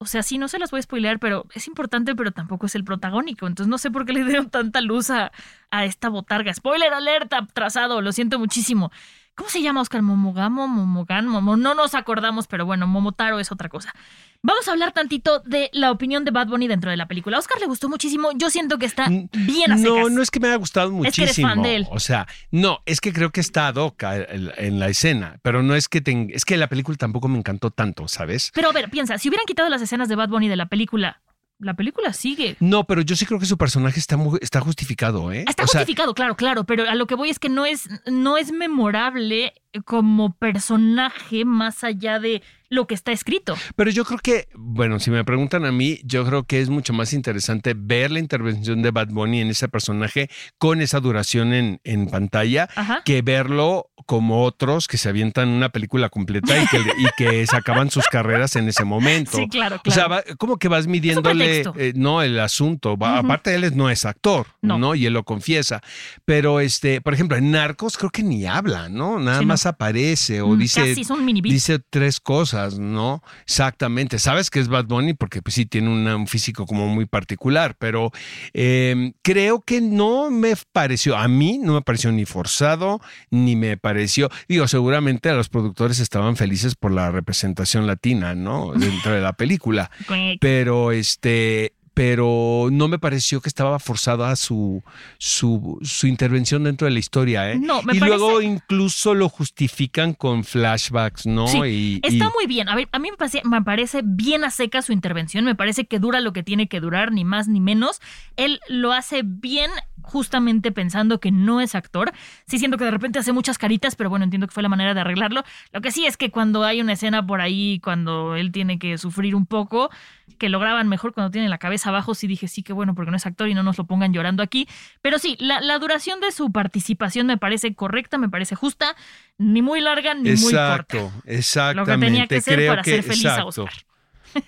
O 0.00 0.06
sea, 0.06 0.22
sí, 0.22 0.38
no 0.38 0.46
se 0.46 0.60
las 0.60 0.70
voy 0.70 0.78
a 0.78 0.82
spoilear, 0.82 1.18
pero 1.18 1.46
es 1.54 1.66
importante, 1.66 2.14
pero 2.14 2.30
tampoco 2.30 2.66
es 2.66 2.74
el 2.76 2.84
protagónico. 2.84 3.48
Entonces 3.48 3.68
no 3.68 3.78
sé 3.78 3.90
por 3.90 4.06
qué 4.06 4.12
le 4.12 4.24
dieron 4.24 4.48
tanta 4.48 4.80
luz 4.80 5.10
a, 5.10 5.32
a 5.70 5.84
esta 5.84 6.08
botarga. 6.08 6.54
Spoiler 6.54 6.92
alerta, 6.94 7.46
trazado, 7.52 8.00
lo 8.00 8.12
siento 8.12 8.38
muchísimo. 8.38 8.92
¿Cómo 9.34 9.50
se 9.50 9.62
llama, 9.62 9.80
Oscar? 9.80 10.02
Momogamo, 10.02 10.66
Momogan, 10.66 11.26
Momo. 11.26 11.56
No 11.56 11.74
nos 11.74 11.94
acordamos, 11.94 12.46
pero 12.48 12.66
bueno, 12.66 12.86
Momotaro 12.88 13.38
es 13.38 13.52
otra 13.52 13.68
cosa. 13.68 13.94
Vamos 14.40 14.68
a 14.68 14.70
hablar 14.70 14.92
tantito 14.92 15.40
de 15.40 15.68
la 15.72 15.90
opinión 15.90 16.24
de 16.24 16.30
Bad 16.30 16.46
Bunny 16.46 16.68
dentro 16.68 16.92
de 16.92 16.96
la 16.96 17.08
película. 17.08 17.36
A 17.36 17.40
Oscar 17.40 17.58
le 17.60 17.66
gustó 17.66 17.88
muchísimo. 17.88 18.30
Yo 18.36 18.50
siento 18.50 18.78
que 18.78 18.86
está 18.86 19.08
bien 19.08 19.72
a 19.72 19.76
No, 19.76 19.96
secas. 19.96 20.12
no 20.12 20.22
es 20.22 20.30
que 20.30 20.38
me 20.38 20.46
haya 20.46 20.56
gustado 20.56 20.88
Es 21.04 21.16
que 21.16 21.22
eres 21.22 21.36
muchísimo. 21.38 21.48
fan 21.48 21.62
de 21.62 21.76
él. 21.76 21.86
O 21.90 21.98
sea, 21.98 22.28
no, 22.52 22.78
es 22.86 23.00
que 23.00 23.12
creo 23.12 23.30
que 23.30 23.40
está 23.40 23.66
ad 23.66 23.74
hoc 23.76 24.00
en, 24.04 24.78
la 24.78 24.88
escena, 24.88 25.38
pero 25.42 25.64
no 25.64 25.74
es 25.74 25.88
que 25.88 26.00
ten- 26.00 26.30
es 26.32 26.44
que 26.44 26.56
la 26.56 26.68
película 26.68 26.96
tampoco 26.96 27.26
me 27.26 27.36
encantó 27.38 27.72
tanto, 27.72 28.06
¿sabes? 28.06 28.52
Pero 28.54 28.68
a 28.68 28.72
ver, 28.72 28.90
piensa, 28.90 29.18
si 29.18 29.28
hubieran 29.28 29.44
quitado 29.44 29.68
las 29.68 29.82
escenas 29.82 30.08
de 30.08 30.14
Bad 30.14 30.28
Bunny 30.28 30.48
de 30.48 30.56
la 30.56 30.66
película, 30.66 31.20
la 31.58 31.74
película 31.74 32.12
sigue. 32.12 32.56
No, 32.60 32.84
pero 32.84 33.02
yo 33.02 33.16
sí 33.16 33.26
creo 33.26 33.40
que 33.40 33.46
su 33.46 33.58
personaje 33.58 33.98
está 33.98 34.16
muy- 34.16 34.38
está 34.40 34.60
justificado, 34.60 35.32
¿eh? 35.32 35.44
Está 35.48 35.64
O 35.64 35.66
sea, 35.66 35.80
justificado, 35.80 36.14
claro, 36.14 36.36
claro, 36.36 36.62
pero 36.62 36.88
a 36.88 36.94
lo 36.94 37.08
que 37.08 37.16
voy 37.16 37.30
es 37.30 37.40
que 37.40 37.48
no 37.48 37.66
es, 37.66 37.88
no 38.06 38.36
es 38.38 38.52
memorable 38.52 39.52
como 39.84 40.34
personaje 40.36 41.44
más 41.44 41.84
allá 41.84 42.18
de 42.18 42.42
lo 42.70 42.86
que 42.86 42.94
está 42.94 43.12
escrito. 43.12 43.56
Pero 43.76 43.90
yo 43.90 44.04
creo 44.04 44.18
que, 44.18 44.48
bueno, 44.54 44.98
si 44.98 45.10
me 45.10 45.24
preguntan 45.24 45.64
a 45.64 45.72
mí, 45.72 46.00
yo 46.04 46.24
creo 46.26 46.44
que 46.44 46.60
es 46.60 46.68
mucho 46.68 46.92
más 46.92 47.14
interesante 47.14 47.72
ver 47.74 48.10
la 48.10 48.18
intervención 48.18 48.82
de 48.82 48.90
Bad 48.90 49.08
Bunny 49.08 49.40
en 49.40 49.48
ese 49.48 49.68
personaje 49.68 50.28
con 50.58 50.82
esa 50.82 51.00
duración 51.00 51.54
en, 51.54 51.80
en 51.84 52.08
pantalla 52.08 52.68
Ajá. 52.76 53.00
que 53.06 53.22
verlo 53.22 53.90
como 54.04 54.44
otros 54.44 54.86
que 54.86 54.98
se 54.98 55.08
avientan 55.08 55.48
una 55.48 55.70
película 55.70 56.10
completa 56.10 56.62
y 56.62 56.66
que, 56.66 56.78
y 56.78 57.06
que 57.16 57.46
se 57.46 57.56
acaban 57.56 57.90
sus 57.90 58.04
carreras 58.06 58.54
en 58.56 58.68
ese 58.68 58.84
momento. 58.84 59.38
Sí, 59.38 59.48
claro, 59.48 59.76
O 59.76 59.82
claro. 59.82 59.94
sea, 59.94 60.08
va- 60.08 60.22
como 60.36 60.58
que 60.58 60.68
vas 60.68 60.86
midiéndole, 60.86 61.62
eh, 61.76 61.92
no, 61.94 62.20
el 62.22 62.38
asunto. 62.38 62.98
Va-. 62.98 63.18
Aparte, 63.18 63.54
él 63.54 63.74
no 63.76 63.88
es 63.88 64.04
actor, 64.04 64.46
No. 64.60 64.78
no. 64.78 64.94
Y 64.94 65.06
él 65.06 65.14
lo 65.14 65.24
confiesa. 65.24 65.80
Pero, 66.26 66.60
este, 66.60 67.00
por 67.00 67.14
ejemplo, 67.14 67.36
en 67.38 67.50
Narcos 67.50 67.96
creo 67.96 68.10
que 68.10 68.22
ni 68.22 68.44
habla, 68.46 68.88
¿no? 68.90 69.18
Nada 69.18 69.38
Sí, 69.38 69.44
no. 69.44 69.48
Más 69.58 69.66
aparece 69.66 70.40
o 70.40 70.48
Mm, 70.54 70.58
dice, 70.58 70.80
Casi 70.88 71.04
son 71.04 71.24
mini 71.24 71.40
dice 71.40 71.78
tres 71.90 72.20
cosas, 72.20 72.78
¿no? 72.78 73.22
Exactamente. 73.42 74.18
Sabes 74.18 74.50
que 74.50 74.60
es 74.60 74.68
Bad 74.68 74.86
Bunny 74.86 75.14
porque 75.14 75.42
pues 75.42 75.54
sí 75.54 75.66
tiene 75.66 75.88
una- 75.90 76.14
un 76.16 76.26
físico 76.28 76.64
como 76.66 76.86
muy 76.88 77.06
particular, 77.06 77.74
pero 77.78 78.10
eh, 78.54 79.12
creo 79.22 79.60
que 79.60 79.80
no 79.80 80.30
me 80.30 80.54
pareció, 80.72 81.16
a 81.16 81.26
mí 81.28 81.58
no 81.58 81.74
me 81.74 81.82
pareció 81.82 82.12
ni 82.12 82.24
forzado, 82.24 83.00
ni 83.30 83.56
me 83.56 83.76
pareció, 83.76 84.30
digo, 84.48 84.68
seguramente 84.68 85.28
a 85.28 85.34
los 85.34 85.48
productores 85.48 85.98
estaban 85.98 86.36
felices 86.36 86.74
por 86.76 86.92
la 86.92 87.10
representación 87.10 87.86
latina, 87.86 88.34
¿no? 88.34 88.72
Dentro 88.74 89.12
de 89.12 89.20
la 89.20 89.32
película. 89.32 89.90
Pero 90.40 90.92
este, 90.92 91.72
pero 91.98 92.68
no 92.70 92.86
me 92.86 93.00
pareció 93.00 93.40
que 93.40 93.48
estaba 93.48 93.80
forzada 93.80 94.36
su, 94.36 94.84
su, 95.18 95.80
su 95.82 96.06
intervención 96.06 96.62
dentro 96.62 96.84
de 96.84 96.92
la 96.92 97.00
historia. 97.00 97.50
¿eh? 97.50 97.58
No, 97.58 97.82
me 97.82 97.96
y 97.96 97.98
luego 97.98 98.40
incluso 98.40 99.14
lo 99.14 99.28
justifican 99.28 100.14
con 100.14 100.44
flashbacks, 100.44 101.26
¿no? 101.26 101.48
Sí, 101.48 101.58
y, 101.58 102.00
Está 102.04 102.26
y- 102.26 102.32
muy 102.36 102.46
bien. 102.46 102.68
A 102.68 102.76
ver, 102.76 102.88
a 102.92 103.00
mí 103.00 103.10
me 103.10 103.16
parece, 103.16 103.42
me 103.44 103.62
parece 103.62 104.02
bien 104.04 104.44
a 104.44 104.52
seca 104.52 104.80
su 104.80 104.92
intervención. 104.92 105.44
Me 105.44 105.56
parece 105.56 105.86
que 105.86 105.98
dura 105.98 106.20
lo 106.20 106.32
que 106.32 106.44
tiene 106.44 106.68
que 106.68 106.78
durar, 106.78 107.10
ni 107.10 107.24
más 107.24 107.48
ni 107.48 107.58
menos. 107.58 108.00
Él 108.36 108.60
lo 108.68 108.92
hace 108.92 109.22
bien 109.24 109.68
justamente 110.08 110.72
pensando 110.72 111.20
que 111.20 111.30
no 111.30 111.60
es 111.60 111.74
actor. 111.74 112.12
Sí 112.46 112.58
siento 112.58 112.78
que 112.78 112.84
de 112.84 112.90
repente 112.90 113.18
hace 113.18 113.32
muchas 113.32 113.58
caritas, 113.58 113.94
pero 113.94 114.10
bueno, 114.10 114.24
entiendo 114.24 114.46
que 114.46 114.54
fue 114.54 114.62
la 114.62 114.68
manera 114.68 114.94
de 114.94 115.00
arreglarlo. 115.00 115.44
Lo 115.72 115.80
que 115.80 115.90
sí 115.92 116.06
es 116.06 116.16
que 116.16 116.30
cuando 116.30 116.64
hay 116.64 116.80
una 116.80 116.94
escena 116.94 117.26
por 117.26 117.40
ahí, 117.40 117.80
cuando 117.84 118.36
él 118.36 118.50
tiene 118.50 118.78
que 118.78 118.96
sufrir 118.96 119.34
un 119.34 119.46
poco, 119.46 119.90
que 120.38 120.48
lo 120.48 120.58
graban 120.58 120.88
mejor 120.88 121.12
cuando 121.12 121.30
tiene 121.30 121.48
la 121.48 121.58
cabeza 121.58 121.90
abajo, 121.90 122.14
sí 122.14 122.26
dije, 122.26 122.48
sí, 122.48 122.62
que 122.62 122.72
bueno, 122.72 122.94
porque 122.94 123.10
no 123.10 123.16
es 123.16 123.26
actor 123.26 123.48
y 123.48 123.54
no 123.54 123.62
nos 123.62 123.76
lo 123.76 123.84
pongan 123.84 124.12
llorando 124.12 124.42
aquí. 124.42 124.66
Pero 125.02 125.18
sí, 125.18 125.36
la, 125.38 125.60
la 125.60 125.78
duración 125.78 126.20
de 126.20 126.32
su 126.32 126.50
participación 126.50 127.26
me 127.26 127.36
parece 127.36 127.74
correcta, 127.74 128.16
me 128.16 128.28
parece 128.28 128.54
justa, 128.54 128.96
ni 129.36 129.60
muy 129.62 129.80
larga 129.80 130.14
ni 130.14 130.30
muy 130.30 130.52
corta. 130.52 130.96
Exacto, 130.96 131.12
exactamente. 131.26 131.74
Lo 131.74 132.00
que 132.00 132.06
tenía 132.06 132.26
que 132.26 132.40
ser 132.40 132.54
Creo 132.54 132.72
para 132.72 132.82
que, 132.82 132.90
ser 132.90 133.02
feliz 133.02 133.26
a 133.26 133.28
exacto, 133.28 133.64
Oscar. 133.64 133.84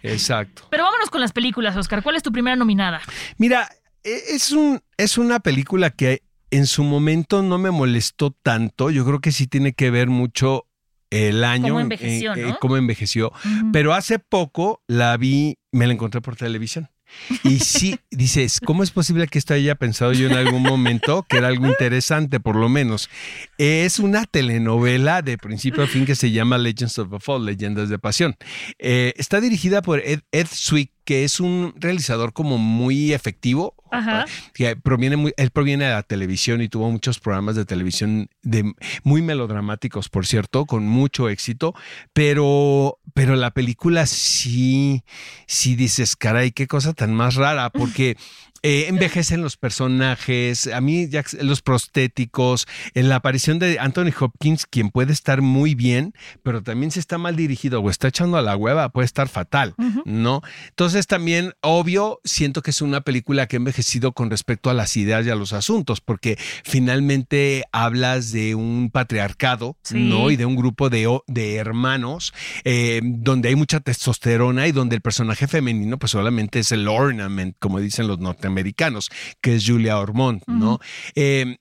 Exacto. 0.03 0.63
Pero 0.71 0.85
vámonos 0.85 1.11
con 1.11 1.21
las 1.21 1.33
películas, 1.33 1.77
Oscar. 1.77 2.03
¿Cuál 2.03 2.17
es 2.17 2.23
tu 2.23 2.33
primera 2.33 2.57
nominada? 2.57 3.01
Mira, 3.39 3.69
es, 4.05 4.51
un, 4.53 4.81
es 4.97 5.19
una 5.19 5.41
película 5.41 5.91
que 5.91 6.23
en 6.51 6.67
su 6.67 6.83
momento 6.85 7.43
no 7.43 7.59
me 7.59 7.71
molestó 7.71 8.31
tanto. 8.43 8.91
Yo 8.91 9.05
creo 9.05 9.21
que 9.21 9.33
sí 9.33 9.47
tiene 9.47 9.73
que 9.73 9.91
ver 9.91 10.09
mucho 10.09 10.67
el 11.11 11.45
año. 11.45 11.69
Cómo 11.69 11.81
en- 11.81 11.85
envejeció, 11.85 12.35
en- 12.35 12.49
¿no? 12.49 12.59
cómo 12.61 12.77
envejeció. 12.77 13.33
Pero 13.73 13.95
hace 13.95 14.19
poco 14.19 14.83
la 14.87 15.17
vi, 15.17 15.59
me 15.73 15.87
la 15.87 15.93
encontré 15.93 16.21
por 16.21 16.37
televisión. 16.37 16.89
Y 17.43 17.59
sí, 17.59 17.99
dices, 18.13 18.61
¿cómo 18.65 18.85
es 18.85 18.93
posible 18.93 19.27
que 19.27 19.39
esto 19.41 19.53
haya 19.55 19.75
pensado 19.75 20.13
yo 20.13 20.29
en 20.29 20.35
algún 20.37 20.63
momento 20.63 21.25
que 21.29 21.39
era 21.39 21.49
algo 21.49 21.67
interesante, 21.67 22.39
por 22.39 22.55
lo 22.55 22.69
menos? 22.69 23.11
Es 23.59 23.99
una 23.99 24.27
telenovela 24.27 25.21
de 25.21 25.37
principio 25.37 25.83
a 25.83 25.89
fin 25.89 26.07
que 26.07 26.15
se 26.15 26.31
llama 26.31 26.57
Legends 26.59 26.99
of 27.01 27.11
the 27.11 27.19
Fall, 27.19 27.45
Leyendas 27.45 27.89
de 27.89 27.99
Pasión. 27.99 28.37
Eh, 28.79 29.13
está 29.17 29.41
dirigida 29.41 29.83
por 29.83 29.99
Ed, 30.01 30.21
Ed 30.31 30.47
Swick, 30.49 30.93
que 31.11 31.25
es 31.25 31.41
un 31.41 31.75
realizador 31.77 32.33
como 32.33 32.57
muy 32.57 33.13
efectivo. 33.13 33.75
Ajá. 33.91 34.27
Que 34.55 34.77
proviene 34.77 35.17
muy, 35.17 35.35
él 35.37 35.51
proviene 35.51 35.87
de 35.87 35.91
la 35.91 36.05
televisión 36.05 36.63
y 36.63 36.69
tuvo 36.69 36.89
muchos 36.89 37.19
programas 37.19 37.57
de 37.57 37.65
televisión 37.65 38.29
de, 38.43 38.73
muy 39.03 39.21
melodramáticos, 39.21 40.09
por 40.09 40.25
cierto, 40.25 40.67
con 40.67 40.87
mucho 40.87 41.29
éxito, 41.29 41.75
pero, 42.13 43.01
pero 43.13 43.35
la 43.35 43.51
película 43.51 44.07
sí, 44.07 45.03
sí 45.49 45.75
dices, 45.75 46.15
caray, 46.15 46.53
qué 46.53 46.69
cosa 46.69 46.93
tan 46.93 47.13
más 47.13 47.35
rara, 47.35 47.71
porque 47.71 48.17
eh, 48.63 48.87
envejecen 48.89 49.43
los 49.43 49.57
personajes, 49.57 50.67
a 50.67 50.81
mí 50.81 51.09
ya 51.09 51.25
los 51.41 51.63
prostéticos, 51.63 52.67
en 52.95 53.09
la 53.09 53.17
aparición 53.17 53.59
de 53.59 53.79
Anthony 53.79 54.13
Hopkins, 54.19 54.67
quien 54.67 54.91
puede 54.91 55.13
estar 55.13 55.43
muy 55.43 55.75
bien, 55.75 56.15
pero 56.43 56.63
también 56.63 56.91
si 56.91 56.99
está 56.99 57.19
mal 57.19 57.37
dirigido 57.37 57.81
o 57.81 57.91
está 57.91 58.09
echando 58.09 58.37
a 58.37 58.43
la 58.43 58.57
hueva, 58.57 58.89
puede 58.91 59.07
estar 59.07 59.29
fatal, 59.29 59.75
¿no? 60.05 60.43
Entonces 60.69 61.07
también, 61.07 61.53
obvio, 61.61 62.21
siento 62.25 62.63
que 62.63 62.71
es 62.71 62.83
una 62.83 63.01
película 63.03 63.47
que 63.47 63.57
ha 63.57 63.59
envejecido 63.59 64.13
con 64.13 64.31
respecto 64.31 64.71
a 64.71 64.75
las 64.75 64.97
ideas 64.97 65.27
y 65.27 65.31
a 65.31 65.35
los 65.35 65.53
asuntos, 65.53 66.01
porque 66.01 66.39
finalmente 66.65 67.65
hablas 67.73 68.33
de 68.33 68.55
un 68.55 68.91
patriarcado, 68.93 69.77
Sí. 69.83 69.99
¿no? 69.99 70.31
Y 70.31 70.37
de 70.37 70.47
un 70.47 70.57
grupo 70.57 70.91
de 70.91 71.55
hermanos 71.57 72.33
eh, 72.65 73.01
donde 73.03 73.49
hay 73.49 73.57
mucha 73.57 73.81
testosterona 73.81 74.67
y 74.67 74.73
donde 74.73 74.97
el 74.97 75.03
personaje 75.03 75.47
femenino 75.47 75.99
pues 75.99 76.13
solamente 76.13 76.59
es 76.61 76.73
el 76.73 76.87
ornament, 76.89 77.57
como 77.59 77.81
dicen 77.81 78.07
los 78.07 78.19
norteamericanos, 78.19 78.50
que 79.41 79.57
es 79.57 79.67
Julia 79.67 79.99
Ormond, 79.99 80.43
¿no? 80.47 80.81
Eh, 81.15 81.59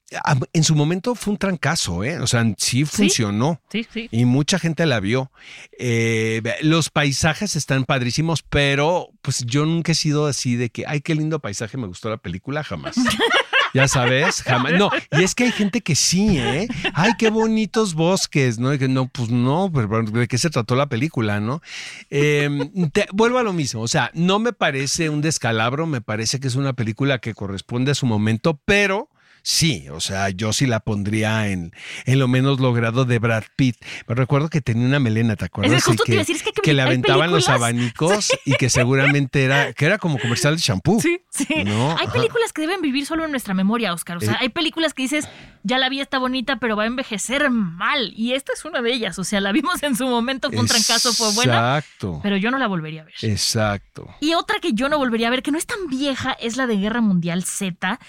en 0.53 0.63
su 0.63 0.75
momento 0.75 1.15
fue 1.15 1.33
un 1.33 1.37
trancazo, 1.37 2.03
¿eh? 2.03 2.19
O 2.19 2.27
sea, 2.27 2.45
sí 2.57 2.85
funcionó. 2.85 3.61
Sí, 3.71 3.85
sí. 3.91 4.07
Y 4.11 4.25
mucha 4.25 4.59
gente 4.59 4.85
la 4.85 4.99
vio. 4.99 5.31
Eh, 5.77 6.41
los 6.61 6.89
paisajes 6.89 7.55
están 7.55 7.85
padrísimos, 7.85 8.43
pero 8.43 9.09
pues 9.21 9.45
yo 9.45 9.65
nunca 9.65 9.91
he 9.91 9.95
sido 9.95 10.27
así 10.27 10.55
de 10.55 10.69
que, 10.69 10.85
ay, 10.87 11.01
qué 11.01 11.15
lindo 11.15 11.39
paisaje, 11.39 11.77
me 11.77 11.87
gustó 11.87 12.09
la 12.09 12.17
película, 12.17 12.63
jamás. 12.63 12.95
Ya 13.73 13.87
sabes, 13.87 14.41
jamás. 14.43 14.73
No, 14.73 14.89
y 15.11 15.23
es 15.23 15.35
que 15.35 15.45
hay 15.45 15.51
gente 15.51 15.81
que 15.81 15.95
sí, 15.95 16.37
¿eh? 16.39 16.67
Ay, 16.93 17.11
qué 17.17 17.29
bonitos 17.29 17.93
bosques, 17.93 18.59
¿no? 18.59 18.73
Y 18.73 18.79
que 18.79 18.87
no, 18.87 19.07
pues 19.07 19.29
no, 19.29 19.71
pero 19.73 20.03
¿de 20.03 20.27
qué 20.27 20.37
se 20.37 20.49
trató 20.49 20.75
la 20.75 20.87
película, 20.89 21.39
no? 21.39 21.61
Eh, 22.09 22.49
te- 22.91 23.07
vuelvo 23.13 23.37
a 23.39 23.43
lo 23.43 23.53
mismo, 23.53 23.81
o 23.81 23.87
sea, 23.87 24.11
no 24.13 24.39
me 24.39 24.53
parece 24.53 25.09
un 25.09 25.21
descalabro, 25.21 25.85
me 25.87 26.01
parece 26.01 26.39
que 26.39 26.47
es 26.47 26.55
una 26.55 26.73
película 26.73 27.19
que 27.19 27.33
corresponde 27.33 27.91
a 27.91 27.95
su 27.95 28.05
momento, 28.05 28.59
pero 28.65 29.09
sí, 29.51 29.89
o 29.89 29.99
sea, 29.99 30.29
yo 30.29 30.53
sí 30.53 30.67
la 30.67 30.79
pondría 30.79 31.47
en, 31.47 31.73
en 32.05 32.19
lo 32.19 32.27
menos 32.27 32.59
logrado 32.59 33.03
de 33.05 33.17
Brad 33.17 33.45
Pitt. 33.55 33.77
Me 34.07 34.13
recuerdo 34.13 34.47
que 34.49 34.61
tenía 34.61 34.85
una 34.85 34.99
melena, 34.99 35.35
¿te 35.35 35.45
acuerdas? 35.45 35.77
Es 35.79 35.83
que 35.85 35.89
justo 35.91 36.03
Y 36.03 36.05
te 36.05 36.11
iba 36.13 36.19
a 36.19 36.23
decir, 36.23 36.35
es 36.35 36.43
que- 36.43 36.51
que 36.51 36.61
que 36.61 36.73
le 36.75 36.81
aventaban 36.83 37.31
los 37.31 37.49
abanicos 37.49 38.29
y 38.45 38.53
que 38.53 38.69
seguramente 38.69 39.43
era, 39.43 39.73
que 39.73 39.85
era 39.85 39.97
como 39.97 40.19
comercial 40.19 40.55
de 40.55 40.61
shampoo. 40.61 41.01
Sí, 41.01 41.19
sí. 41.31 41.47
No, 41.65 41.91
hay 41.97 42.05
ajá. 42.05 42.13
películas 42.13 42.53
que 42.53 42.61
deben 42.61 42.81
vivir 42.81 43.05
solo 43.07 43.25
en 43.25 43.31
nuestra 43.31 43.53
memoria, 43.55 43.91
Oscar. 43.93 44.17
O 44.17 44.19
sea, 44.19 44.33
Eh. 44.33 44.37
hay 44.41 44.49
películas 44.49 44.93
que 44.93 45.01
dices, 45.01 45.27
ya 45.63 45.79
la 45.79 45.89
vi, 45.89 45.99
está 45.99 46.19
bonita, 46.19 46.57
pero 46.57 46.75
va 46.75 46.83
a 46.83 46.87
envejecer 46.87 47.49
mal. 47.49 48.13
Y 48.15 48.33
esta 48.33 48.53
es 48.53 48.65
una 48.65 48.81
de 48.83 48.93
ellas. 48.93 49.17
O 49.17 49.23
sea, 49.23 49.41
la 49.41 49.51
vimos 49.51 49.81
en 49.83 49.95
su 49.95 50.05
momento, 50.07 50.51
fue 50.51 50.59
un 50.59 50.67
trancazo, 50.67 51.11
fue 51.11 51.33
buena, 51.33 51.77
Exacto. 51.79 52.19
pero 52.21 52.37
yo 52.37 52.51
no 52.51 52.59
la 52.59 52.67
volvería 52.67 53.01
a 53.01 53.05
ver. 53.05 53.15
Exacto. 53.23 54.07
Y 54.19 54.33
otra 54.35 54.59
que 54.59 54.73
yo 54.73 54.89
no 54.89 54.97
volvería 54.99 55.27
a 55.27 55.31
ver, 55.31 55.41
que 55.41 55.51
no 55.51 55.57
es 55.57 55.65
tan 55.65 55.87
vieja, 55.87 56.33
es 56.33 56.55
la 56.57 56.67
de 56.67 56.77
Guerra 56.77 57.01
Mundial 57.01 57.43
Z. 57.43 57.99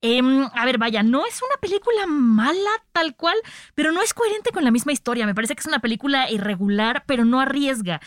Em, 0.00 0.48
a 0.54 0.64
ver, 0.64 0.78
vaya, 0.78 1.02
no 1.02 1.26
es 1.26 1.40
una 1.42 1.60
película 1.60 2.06
mala 2.06 2.70
tal 2.92 3.16
cual, 3.16 3.36
pero 3.74 3.90
no 3.90 4.00
es 4.00 4.14
coherente 4.14 4.50
con 4.52 4.64
la 4.64 4.70
misma 4.70 4.92
historia. 4.92 5.26
Me 5.26 5.34
parece 5.34 5.54
que 5.54 5.60
es 5.60 5.66
una 5.66 5.80
película 5.80 6.30
irregular, 6.30 7.04
pero 7.06 7.24
no 7.24 7.40
arriesga. 7.40 8.00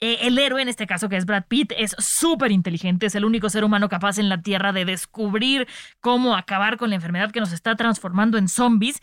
Eh, 0.00 0.18
el 0.22 0.38
héroe, 0.38 0.62
en 0.62 0.68
este 0.68 0.86
caso 0.86 1.08
que 1.08 1.16
es 1.16 1.24
Brad 1.26 1.46
Pitt, 1.48 1.72
es 1.76 1.96
súper 1.98 2.52
inteligente, 2.52 3.06
es 3.06 3.14
el 3.16 3.24
único 3.24 3.50
ser 3.50 3.64
humano 3.64 3.88
capaz 3.88 4.18
en 4.18 4.28
la 4.28 4.42
Tierra 4.42 4.72
de 4.72 4.84
descubrir 4.84 5.66
cómo 6.00 6.36
acabar 6.36 6.76
con 6.76 6.90
la 6.90 6.96
enfermedad 6.96 7.32
que 7.32 7.40
nos 7.40 7.52
está 7.52 7.74
transformando 7.76 8.38
en 8.38 8.48
zombies. 8.48 9.00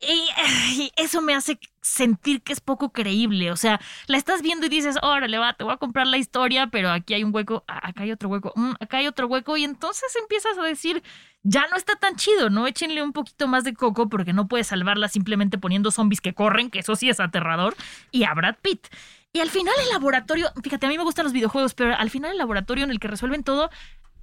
Y, 0.00 0.92
eso 0.96 1.20
me 1.22 1.34
hace 1.34 1.58
sentir 1.80 2.42
que 2.42 2.52
es 2.52 2.60
poco 2.60 2.92
creíble. 2.92 3.50
O 3.50 3.56
sea, 3.56 3.80
la 4.06 4.16
estás 4.16 4.42
viendo 4.42 4.66
y 4.66 4.68
dices, 4.68 4.96
órale, 5.02 5.38
va, 5.38 5.54
te 5.54 5.64
voy 5.64 5.72
a 5.72 5.76
comprar 5.76 6.06
la 6.06 6.18
historia, 6.18 6.68
pero 6.68 6.90
aquí 6.90 7.14
hay 7.14 7.24
un 7.24 7.34
hueco, 7.34 7.64
acá 7.66 8.02
hay 8.04 8.12
otro 8.12 8.28
hueco, 8.28 8.52
mm, 8.54 8.72
acá 8.80 8.98
hay 8.98 9.06
otro 9.08 9.26
hueco, 9.26 9.56
y 9.56 9.64
entonces 9.64 10.14
empiezas 10.20 10.56
a 10.58 10.62
decir, 10.62 11.02
ya 11.42 11.66
no 11.68 11.76
está 11.76 11.96
tan 11.96 12.16
chido, 12.16 12.50
¿no? 12.50 12.66
Échenle 12.66 13.02
un 13.02 13.12
poquito 13.12 13.48
más 13.48 13.64
de 13.64 13.74
coco 13.74 14.08
porque 14.08 14.32
no 14.32 14.48
puedes 14.48 14.68
salvarla 14.68 15.08
simplemente 15.08 15.58
poniendo 15.58 15.90
zombies 15.90 16.20
que 16.20 16.34
corren, 16.34 16.70
que 16.70 16.80
eso 16.80 16.96
sí 16.96 17.08
es 17.08 17.20
aterrador, 17.20 17.76
y 18.10 18.24
a 18.24 18.34
Brad 18.34 18.56
Pitt. 18.60 18.88
Y 19.32 19.40
al 19.40 19.50
final 19.50 19.74
el 19.82 19.90
laboratorio, 19.90 20.48
fíjate, 20.62 20.86
a 20.86 20.88
mí 20.88 20.96
me 20.96 21.04
gustan 21.04 21.24
los 21.24 21.32
videojuegos, 21.32 21.74
pero 21.74 21.94
al 21.94 22.10
final 22.10 22.32
el 22.32 22.38
laboratorio 22.38 22.84
en 22.84 22.90
el 22.90 22.98
que 22.98 23.08
resuelven 23.08 23.44
todo 23.44 23.70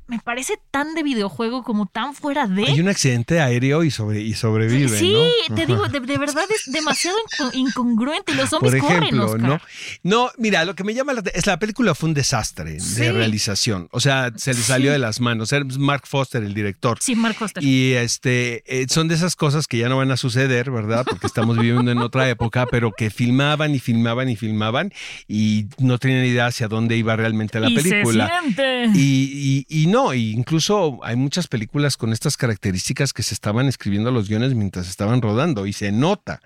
me 0.08 0.20
parece 0.20 0.54
tan 0.72 0.94
de 0.94 1.04
videojuego 1.04 1.64
como 1.64 1.88
tan 1.88 2.14
fuera 2.14 2.48
de... 2.48 2.66
Hay 2.66 2.80
un 2.80 2.88
accidente 2.90 3.40
aéreo 3.42 3.84
y, 3.84 3.92
sobre, 3.92 4.22
y 4.22 4.34
sobrevive, 4.34 4.98
Sí, 4.98 5.14
¿no? 5.50 5.56
te 5.56 5.66
digo, 5.66 5.88
de, 5.88 6.00
de 6.00 6.18
verdad 6.18 6.44
es 6.54 6.72
demasiado 6.72 7.18
inco- 7.32 7.52
incongruente. 7.54 8.34
Los 8.36 8.50
zombies 8.50 8.76
Por 8.76 8.92
ejemplo, 8.92 9.28
corren, 9.28 9.42
¿no? 9.48 9.60
No, 10.04 10.30
mira, 10.38 10.64
lo 10.66 10.76
que 10.76 10.84
me 10.84 10.94
llama 10.94 11.14
la 11.14 11.24
es 11.34 11.48
la 11.48 11.58
película 11.60 11.96
fue 11.96 12.10
un 12.10 12.14
desastre 12.16 12.80
Sí. 12.80 13.02
de 13.02 13.12
realización. 13.12 13.88
O 13.92 14.00
sea, 14.00 14.32
se 14.36 14.54
le 14.54 14.60
salió 14.62 14.92
de 14.92 15.00
las 15.00 15.20
manos. 15.22 15.52
Era 15.54 15.66
Mark 15.80 16.06
Foster 16.06 16.44
el 16.44 16.54
director. 16.54 16.98
Sí, 17.02 17.16
Mark 17.16 17.36
Foster. 17.36 17.64
Y 17.64 17.94
este 17.94 18.64
eh, 18.68 18.86
son 18.90 19.08
de 19.08 19.16
esas 19.16 19.36
cosas 19.36 19.66
que 19.68 19.78
ya 19.78 19.90
no 19.90 19.98
van 19.98 20.12
a 20.12 20.18
suceder, 20.18 20.70
¿verdad? 20.72 21.06
Porque 21.10 21.28
estamos 21.28 21.58
viviendo 21.58 21.92
en 21.92 21.98
otra 22.00 22.30
época, 22.30 22.66
pero 22.70 22.92
que 22.92 23.10
filmaban 23.10 23.74
y 23.74 23.80
filmaban 23.80 24.30
y 24.30 24.36
filmaban 24.36 24.94
y 25.28 25.66
no 25.80 25.98
tenían 25.98 26.26
idea 26.26 26.48
hacia 26.48 26.68
dónde 26.68 26.96
iba 26.98 27.16
realmente 27.16 27.60
la 27.60 27.70
Y 27.70 27.78
se 27.78 27.90
película. 27.90 28.32
siente. 28.42 28.86
Y, 28.94 29.66
y- 29.70 29.84
y 29.84 29.88
no, 29.88 29.95
y 30.14 30.32
incluso 30.32 31.00
hay 31.04 31.16
muchas 31.16 31.48
películas 31.48 31.98
con 31.98 32.12
estas 32.14 32.38
características 32.38 33.14
que 33.14 33.24
se 33.24 33.34
estaban 33.34 33.68
escribiendo 33.68 34.12
los 34.12 34.28
guiones 34.30 34.54
mientras 34.56 34.88
estaban 34.90 35.22
rodando 35.22 35.66
y 35.66 35.74
se 35.74 35.92
nota. 35.92 36.42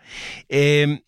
Eh, 0.49 1.01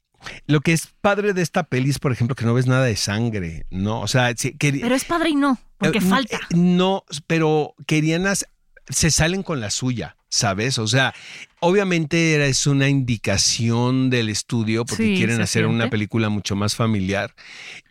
lo 0.47 0.61
que 0.61 0.73
es 0.73 0.87
padre 1.01 1.33
de 1.33 1.41
esta 1.41 1.63
peli 1.63 1.89
es, 1.89 1.99
por 1.99 2.11
ejemplo, 2.11 2.35
que 2.35 2.45
no 2.45 2.53
ves 2.53 2.67
nada 2.67 2.85
de 2.85 2.95
sangre, 2.95 3.65
¿no? 3.71 4.01
O 4.01 4.07
sea, 4.07 4.33
que, 4.33 4.53
Pero 4.73 4.93
es 4.95 5.05
padre 5.05 5.29
y 5.29 5.35
no, 5.35 5.57
porque 5.77 5.97
eh, 5.97 6.01
falta. 6.01 6.35
eh, 6.37 6.55
No, 6.55 7.03
pero 7.27 7.73
querían, 7.87 8.23
hac- 8.25 8.45
se 8.89 9.09
salen 9.09 9.41
con 9.41 9.59
la 9.59 9.71
suya, 9.71 10.17
¿sabes? 10.29 10.77
O 10.77 10.87
sea, 10.87 11.13
obviamente 11.59 12.33
era, 12.33 12.45
es 12.45 12.67
una 12.67 12.87
indicación 12.89 14.09
del 14.09 14.29
estudio 14.29 14.85
porque 14.85 15.03
Sí, 15.05 15.15
quieren 15.15 15.41
hacer 15.41 15.65
una 15.65 15.89
película 15.89 16.29
mucho 16.29 16.55
más 16.55 16.75
familiar 16.75 17.33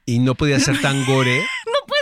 y 0.07 0.19
no 0.19 0.35
podía 0.35 0.59
ser 0.61 0.81
tan 0.81 1.05
gore. 1.07 1.43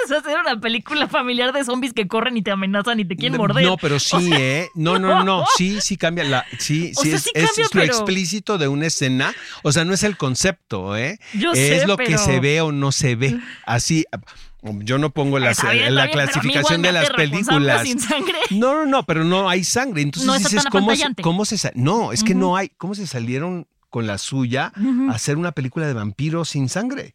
Puedes 0.08 0.24
hacer 0.24 0.38
una 0.40 0.60
película 0.60 1.06
familiar 1.08 1.52
de 1.52 1.64
zombies 1.64 1.92
que 1.92 2.08
corren 2.08 2.36
y 2.36 2.42
te 2.42 2.50
amenazan 2.50 2.98
y 3.00 3.04
te 3.04 3.16
quieren 3.16 3.38
morder. 3.38 3.64
No, 3.64 3.76
pero 3.76 3.98
sí, 3.98 4.30
¿eh? 4.32 4.68
No, 4.74 4.98
no, 4.98 5.08
no, 5.08 5.24
no. 5.24 5.44
Sí, 5.56 5.80
sí 5.80 5.96
cambia 5.96 6.24
la. 6.24 6.44
Sí, 6.58 6.92
O 6.96 7.02
sí, 7.02 7.08
sea, 7.10 7.16
es, 7.18 7.22
sí 7.24 7.30
es 7.34 7.46
cambia, 7.46 7.64
lo 7.64 7.70
pero- 7.70 7.84
explícito 7.84 8.58
de 8.58 8.68
una 8.68 8.86
escena. 8.86 9.34
O 9.62 9.72
sea, 9.72 9.84
no 9.84 9.92
es 9.94 10.02
el 10.02 10.16
concepto, 10.16 10.96
¿eh? 10.96 11.18
Yo 11.34 11.52
es 11.52 11.80
sé, 11.82 11.86
lo 11.86 11.96
que 11.96 12.18
se 12.18 12.40
ve 12.40 12.60
o 12.60 12.72
no 12.72 12.92
se 12.92 13.16
ve. 13.16 13.38
Así. 13.66 14.04
Yo 14.62 14.98
no 14.98 15.10
pongo 15.10 15.38
la, 15.38 15.52
Está 15.52 15.70
bien, 15.70 15.86
está 15.88 16.04
bien, 16.06 16.12
clasificación 16.12 16.82
de 16.82 16.92
las 16.92 17.10
películas. 17.10 17.82
sin. 17.88 17.98
No, 18.58 18.74
no, 18.74 18.86
no, 18.86 19.02
pero 19.04 19.24
no 19.24 19.48
hay 19.48 19.62
sangre. 19.62 20.02
Entonces 20.02 20.26
No 20.26 20.36
dices, 20.36 20.64
¿cómo, 20.70 20.90
cómo 21.22 21.44
se 21.44 21.70
No, 21.74 22.12
es 22.12 22.24
que 22.24 22.34
no 22.34 22.56
hay. 22.56 22.70
¿Cómo 22.76 22.94
se 22.94 23.06
salieron 23.06 23.66
con 23.90 24.06
la 24.06 24.18
suya 24.18 24.72
a 25.10 25.12
hacer 25.14 25.36
una 25.36 25.52
película 25.52 25.86
de 25.86 25.92
vampiros 25.94 26.48
sin 26.50 26.68
sangre? 26.68 27.14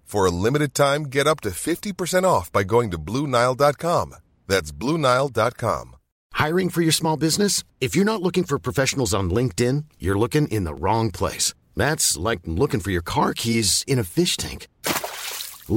For 0.11 0.25
a 0.25 0.37
limited 0.45 0.73
time, 0.73 1.03
get 1.03 1.25
up 1.25 1.39
to 1.39 1.51
50% 1.51 2.25
off 2.25 2.51
by 2.51 2.65
going 2.65 2.91
to 2.91 2.97
BlueNile.com. 2.97 4.15
That's 4.45 4.69
BlueNile.com. 4.73 5.95
Hiring 6.33 6.69
for 6.69 6.81
your 6.81 6.91
small 6.91 7.15
business? 7.15 7.63
If 7.79 7.95
you're 7.95 8.11
not 8.11 8.21
looking 8.21 8.43
for 8.43 8.59
professionals 8.59 9.13
on 9.13 9.29
LinkedIn, 9.29 9.85
you're 9.99 10.19
looking 10.19 10.49
in 10.49 10.65
the 10.65 10.73
wrong 10.73 11.11
place. 11.11 11.53
That's 11.77 12.17
like 12.17 12.41
looking 12.45 12.81
for 12.81 12.91
your 12.91 13.01
car 13.01 13.33
keys 13.33 13.85
in 13.87 13.99
a 13.99 14.03
fish 14.03 14.35
tank. 14.35 14.67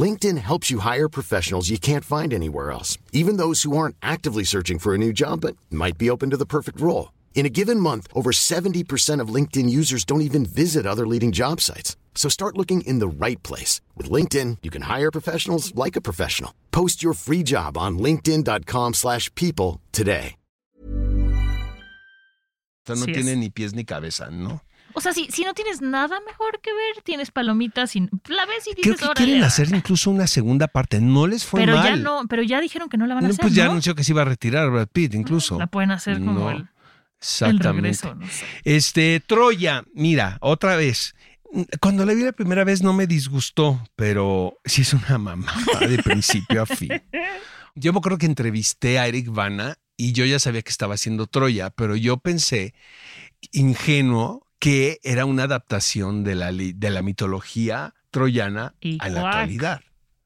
LinkedIn 0.03 0.39
helps 0.39 0.69
you 0.69 0.81
hire 0.81 1.09
professionals 1.09 1.71
you 1.71 1.79
can't 1.79 2.05
find 2.05 2.35
anywhere 2.35 2.73
else, 2.73 2.99
even 3.13 3.37
those 3.37 3.63
who 3.63 3.77
aren't 3.77 3.97
actively 4.03 4.43
searching 4.43 4.81
for 4.81 4.97
a 4.97 4.99
new 4.99 5.13
job 5.13 5.43
but 5.43 5.57
might 5.71 5.97
be 5.97 6.11
open 6.11 6.31
to 6.31 6.37
the 6.37 6.53
perfect 6.57 6.81
role. 6.81 7.13
In 7.37 7.47
a 7.47 7.57
given 7.61 7.79
month, 7.79 8.09
over 8.17 8.33
70% 8.33 9.21
of 9.21 9.29
LinkedIn 9.29 9.71
users 9.71 10.05
don't 10.05 10.27
even 10.29 10.45
visit 10.45 10.87
other 10.87 11.07
leading 11.07 11.31
job 11.31 11.61
sites. 11.61 11.95
So 12.17 12.29
start 12.31 12.57
looking 12.57 12.81
in 12.87 13.01
the 13.01 13.09
right 13.09 13.41
place. 13.43 13.81
With 13.97 14.09
LinkedIn, 14.11 14.59
you 14.63 14.71
can 14.71 14.83
hire 14.83 15.11
professionals 15.11 15.73
like 15.75 15.97
a 15.99 16.01
professional. 16.01 16.53
Post 16.71 17.03
your 17.03 17.15
free 17.15 17.43
job 17.45 17.77
on 17.77 17.99
linkedin.com/people 17.99 18.93
slash 18.95 19.31
people 19.35 19.81
today. 19.93 20.37
O 22.87 22.87
sea, 22.87 22.97
no 22.97 23.05
Sí 23.07 23.11
es. 23.13 23.17
tiene 23.17 23.37
ni 23.37 23.51
pies 23.51 23.75
ni 23.75 23.85
cabeza, 23.85 24.31
¿no? 24.31 24.63
O 24.97 25.01
sea, 25.01 25.13
si, 25.13 25.27
si 25.33 25.43
no 25.43 25.55
tienes 25.55 25.81
nada 25.81 26.21
mejor 26.25 26.61
que 26.61 26.71
ver, 26.73 27.03
tienes 27.03 27.33
palomitas 27.33 27.97
y 27.97 28.01
la 28.29 28.47
ves 28.47 28.67
y 28.69 28.75
dices, 28.75 28.83
Creo 28.83 28.97
que 28.97 29.05
"Órale". 29.07 29.25
quieren 29.27 29.43
hacer 29.43 29.69
incluso 29.75 30.11
una 30.11 30.27
segunda 30.29 30.69
parte. 30.69 31.01
No 31.01 31.27
les 31.27 31.45
fue 31.45 31.61
Pero 31.63 31.75
mal. 31.77 31.85
ya 31.85 31.97
no, 31.97 32.27
pero 32.29 32.43
ya 32.45 32.61
dijeron 32.61 32.89
que 32.89 32.97
no 32.97 33.07
la 33.07 33.15
van 33.17 33.25
a 33.25 33.29
No, 33.29 33.33
hacer, 33.33 33.43
pues 33.43 33.55
ya 33.55 33.65
¿no? 33.65 33.71
anunció 33.73 33.95
que 33.97 34.05
se 34.05 34.13
iba 34.13 34.23
a 34.23 34.27
retirar 34.27 34.71
Brad 34.71 34.87
Pitt, 34.93 35.15
incluso. 35.15 35.59
La 35.59 35.67
pueden 35.67 35.91
hacer 35.91 36.19
como 36.19 36.33
No, 36.41 36.51
el, 36.51 36.57
el 36.59 36.69
Exactamente. 37.21 37.71
regreso, 37.73 38.15
no 38.15 38.27
sé. 38.29 38.45
Este, 38.63 39.21
Troya, 39.27 39.83
mira, 39.95 40.39
otra 40.41 40.77
vez. 40.77 41.15
Cuando 41.81 42.05
la 42.05 42.15
vi 42.15 42.23
la 42.23 42.33
primera 42.33 42.65
vez 42.65 42.83
no 42.83 42.93
me 42.93 43.07
disgustó, 43.07 43.81
pero 43.97 44.59
sí 44.65 44.83
es 44.83 44.93
una 44.93 45.19
mamada 45.19 45.87
de 45.89 46.03
principio 46.03 46.63
a 46.63 46.67
fin. 46.67 46.91
Yo 47.75 47.93
me 47.93 47.99
acuerdo 47.99 48.19
que 48.19 48.27
entrevisté 48.27 48.99
a 48.99 49.07
Eric 49.09 49.29
Bana 49.31 49.77
y 49.97 50.13
yo 50.13 50.25
ya 50.25 50.39
sabía 50.39 50.63
que 50.63 50.71
estaba 50.71 50.95
haciendo 50.95 51.27
Troya, 51.27 51.71
pero 51.71 51.97
yo 51.97 52.19
pensé, 52.19 52.75
ingenuo, 53.53 54.47
que 54.59 54.99
era 55.03 55.25
una 55.25 55.45
adaptación 55.45 56.25
de 56.25 56.35
la, 56.35 56.53
de 56.53 56.91
la 56.91 57.03
mitología 57.03 57.95
troyana 58.11 58.75
Y 58.81 58.99
a 59.01 59.09
la 59.09 59.21
cuac. 59.21 59.35
actualidad, 59.35 59.81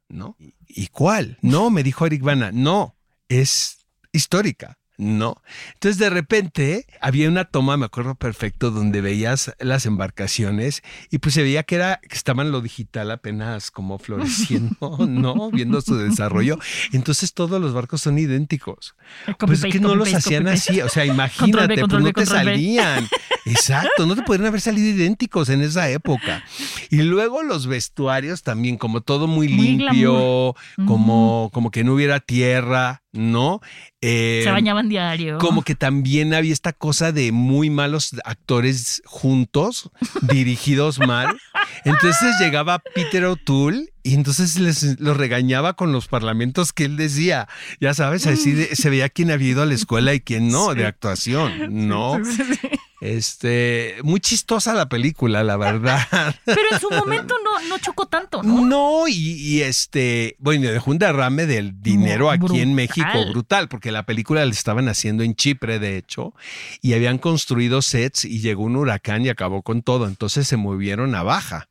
¿no? 0.08 0.36
¿Y 0.66 0.88
cuál? 0.88 1.38
No, 1.42 1.70
me 1.70 1.82
dijo 1.82 2.06
Eric 2.06 2.22
Bana, 2.22 2.50
no, 2.52 2.96
es 3.28 3.86
histórica. 4.12 4.77
No. 4.98 5.40
Entonces 5.74 5.98
de 5.98 6.10
repente 6.10 6.84
había 7.00 7.28
una 7.28 7.44
toma, 7.44 7.76
me 7.76 7.86
acuerdo 7.86 8.16
perfecto, 8.16 8.72
donde 8.72 9.00
veías 9.00 9.54
las 9.60 9.86
embarcaciones 9.86 10.82
y 11.10 11.18
pues 11.18 11.34
se 11.36 11.42
veía 11.44 11.62
que 11.62 11.76
era 11.76 12.00
que 12.02 12.16
estaban 12.16 12.50
lo 12.50 12.60
digital 12.60 13.12
apenas 13.12 13.70
como 13.70 13.98
floreciendo, 14.00 14.98
¿no? 15.08 15.52
Viendo 15.52 15.80
su 15.82 15.96
desarrollo. 15.96 16.58
Entonces 16.92 17.32
todos 17.32 17.60
los 17.60 17.72
barcos 17.72 18.02
son 18.02 18.18
idénticos. 18.18 18.96
Copy 19.26 19.46
Pues 19.46 19.64
es 19.64 19.72
que 19.72 19.78
no 19.78 19.94
los 19.94 20.10
paste, 20.10 20.16
hacían 20.28 20.48
así, 20.48 20.80
o 20.80 20.88
sea, 20.88 21.04
Control 21.06 21.14
imagínate, 21.14 21.76
B, 21.76 21.88
pues 21.88 22.02
no 22.02 22.12
te 22.12 22.20
B. 22.20 22.26
salían. 22.26 23.08
Exacto, 23.44 24.04
no 24.04 24.16
te 24.16 24.22
podrían 24.22 24.48
haber 24.48 24.60
salido 24.60 24.88
idénticos 24.88 25.48
en 25.48 25.62
esa 25.62 25.88
época. 25.90 26.44
Y 26.90 27.02
luego 27.02 27.42
los 27.42 27.66
vestuarios 27.66 28.42
también, 28.42 28.76
como 28.78 29.00
todo 29.00 29.26
muy, 29.26 29.48
Muy 29.48 29.76
limpio, 29.76 30.54
glamour. 30.76 30.86
como, 30.86 31.50
como 31.52 31.70
que 31.70 31.84
no 31.84 31.94
hubiera 31.94 32.20
tierra, 32.20 33.02
¿no? 33.12 33.60
Eh, 34.00 34.42
Se 34.44 34.50
bañaban 34.50 34.88
diario. 34.88 35.38
como 35.38 35.62
que 35.62 35.74
también 35.74 36.32
había 36.34 36.52
esta 36.52 36.72
cosa 36.72 37.12
de 37.12 37.32
muy 37.32 37.68
malos 37.70 38.10
actores 38.24 39.02
juntos, 39.06 39.90
dirigidos 40.22 40.98
mal. 40.98 41.36
Entonces 41.84 42.36
llegaba 42.40 42.80
Peter 42.94 43.24
O'Toole 43.24 43.92
y 44.02 44.14
entonces 44.14 44.58
les 44.58 44.98
los 45.00 45.16
regañaba 45.16 45.74
con 45.74 45.92
los 45.92 46.06
parlamentos 46.08 46.72
que 46.72 46.84
él 46.84 46.96
decía. 46.96 47.48
Ya 47.80 47.92
sabes, 47.94 48.26
así 48.26 48.52
de- 48.52 48.74
se 48.76 48.88
veía 48.90 49.08
quién 49.08 49.30
había 49.30 49.50
ido 49.50 49.62
a 49.62 49.66
la 49.66 49.74
escuela 49.74 50.14
y 50.14 50.20
quién 50.20 50.48
no, 50.48 50.74
de 50.74 50.86
actuación, 50.86 51.88
¿no? 51.88 52.24
Sí, 52.24 52.32
sí, 52.32 52.42
sí. 52.60 52.68
Este, 53.00 53.96
muy 54.02 54.18
chistosa 54.18 54.74
la 54.74 54.88
película, 54.88 55.44
la 55.44 55.56
verdad. 55.56 56.00
Pero 56.44 56.60
en 56.72 56.80
su 56.80 56.90
momento 56.90 57.34
no, 57.44 57.68
no 57.68 57.78
chocó 57.78 58.06
tanto, 58.06 58.42
¿no? 58.42 58.60
No, 58.60 59.08
y, 59.08 59.14
y 59.14 59.62
este, 59.62 60.36
bueno, 60.38 60.68
dejó 60.68 60.90
un 60.90 60.98
derrame 60.98 61.46
del 61.46 61.80
dinero 61.80 62.24
No, 62.24 62.30
aquí 62.30 62.60
en. 62.60 62.74
México 62.74 63.26
brutal, 63.30 63.68
porque 63.68 63.92
la 63.92 64.04
película 64.04 64.44
la 64.44 64.50
estaban 64.52 64.88
haciendo 64.88 65.22
en 65.22 65.34
Chipre, 65.34 65.78
de 65.78 65.96
hecho, 65.96 66.34
y 66.80 66.92
habían 66.92 67.18
construido 67.18 67.82
sets 67.82 68.24
y 68.24 68.40
llegó 68.40 68.64
un 68.64 68.76
huracán 68.76 69.24
y 69.24 69.28
acabó 69.28 69.62
con 69.62 69.82
todo. 69.82 70.06
Entonces 70.06 70.46
se 70.46 70.56
movieron 70.56 71.14
a 71.14 71.22
baja. 71.22 71.68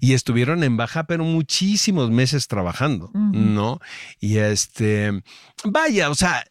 Y 0.00 0.14
estuvieron 0.14 0.62
en 0.62 0.76
baja, 0.76 1.04
pero 1.04 1.24
muchísimos 1.24 2.10
meses 2.10 2.48
trabajando. 2.48 3.10
¿no? 3.12 3.80
Y 4.20 4.38
este, 4.38 5.22
vaya, 5.64 6.08
o 6.08 6.14
sea, 6.14 6.44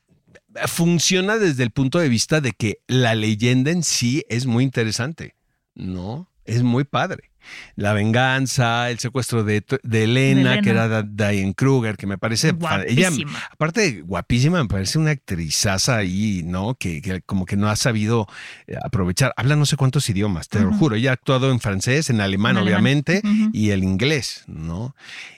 funciona 0.67 1.37
desde 1.37 1.63
el 1.63 1.71
punto 1.71 1.99
de 1.99 2.09
vista 2.09 2.41
de 2.41 2.51
que 2.53 2.79
la 2.87 3.15
leyenda 3.15 3.71
en 3.71 3.83
sí 3.83 4.23
es 4.29 4.45
muy 4.45 4.63
interesante, 4.63 5.35
¿no? 5.75 6.29
Es 6.45 6.63
muy 6.63 6.83
padre. 6.83 7.31
La 7.75 7.93
venganza, 7.93 8.89
el 8.89 8.97
secuestro 8.97 9.43
de, 9.43 9.63
de 9.83 10.03
Elena, 10.05 10.53
De 10.53 10.61
que 10.61 10.71
era 10.71 11.03
Diane 11.03 11.53
Kruger, 11.53 11.95
que 11.95 12.07
me 12.07 12.17
parece. 12.17 12.55
fa- 12.55 12.81
Ella, 12.83 13.09
Guapísima. 13.09 13.39
aparte 13.51 14.01
guapísima, 14.01 14.63
me 14.63 14.67
parece 14.67 14.97
una 14.97 15.11
actrizaza 15.11 15.97
ahí, 15.97 16.41
¿no? 16.43 16.73
Que, 16.73 17.03
que 17.03 17.21
como 17.21 17.45
que 17.45 17.55
no 17.55 17.69
ha 17.69 17.75
sabido 17.75 18.27
eh, 18.65 18.75
aprovechar. 18.83 19.31
Habla 19.37 19.55
no 19.55 19.67
sé 19.67 19.77
cuántos 19.77 20.09
idiomas, 20.09 20.49
te 20.49 20.59
lo 20.59 20.73
juro. 20.73 20.95
Ella 20.95 21.11
ha 21.11 21.13
actuado 21.13 21.51
en 21.51 21.59
francés, 21.59 22.09
en 22.09 22.19
alemán, 22.19 22.51
En 22.57 22.63
alemán. 22.63 22.73
obviamente, 22.79 23.21
y 23.53 23.69
el 23.69 23.83
inglés, 23.83 24.43
¿no? 24.47 24.95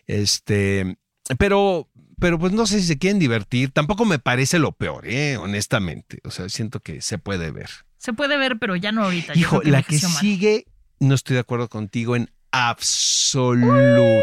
Este, 0.08 0.98
pero, 1.38 1.90
pero 2.20 2.40
pues 2.40 2.52
no 2.52 2.66
sé 2.66 2.80
si 2.80 2.88
se 2.88 2.98
quieren 2.98 3.20
divertir. 3.20 3.72
Tampoco 3.72 4.06
me 4.06 4.20
parece 4.20 4.60
lo 4.60 4.72
peor, 4.72 5.08
¿eh? 5.08 5.38
honestamente. 5.38 6.20
O 6.24 6.32
sea, 6.32 6.50
siento 6.50 6.80
que 6.80 7.02
se 7.02 7.18
puede 7.18 7.52
ver. 7.52 7.70
Se 7.98 8.14
puede 8.14 8.38
ver, 8.38 8.58
pero 8.60 8.76
ya 8.76 8.92
no 8.92 9.04
ahorita. 9.04 9.34
Hijo, 9.36 9.62
la 9.64 9.84
que 9.84 10.00
mal. 10.02 10.12
sigue, 10.12 10.66
no 11.00 11.16
estoy 11.16 11.36
de 11.36 11.42
acuerdo 11.42 11.68
contigo 11.70 12.16
en 12.16 12.32
absoluto. 12.52 14.22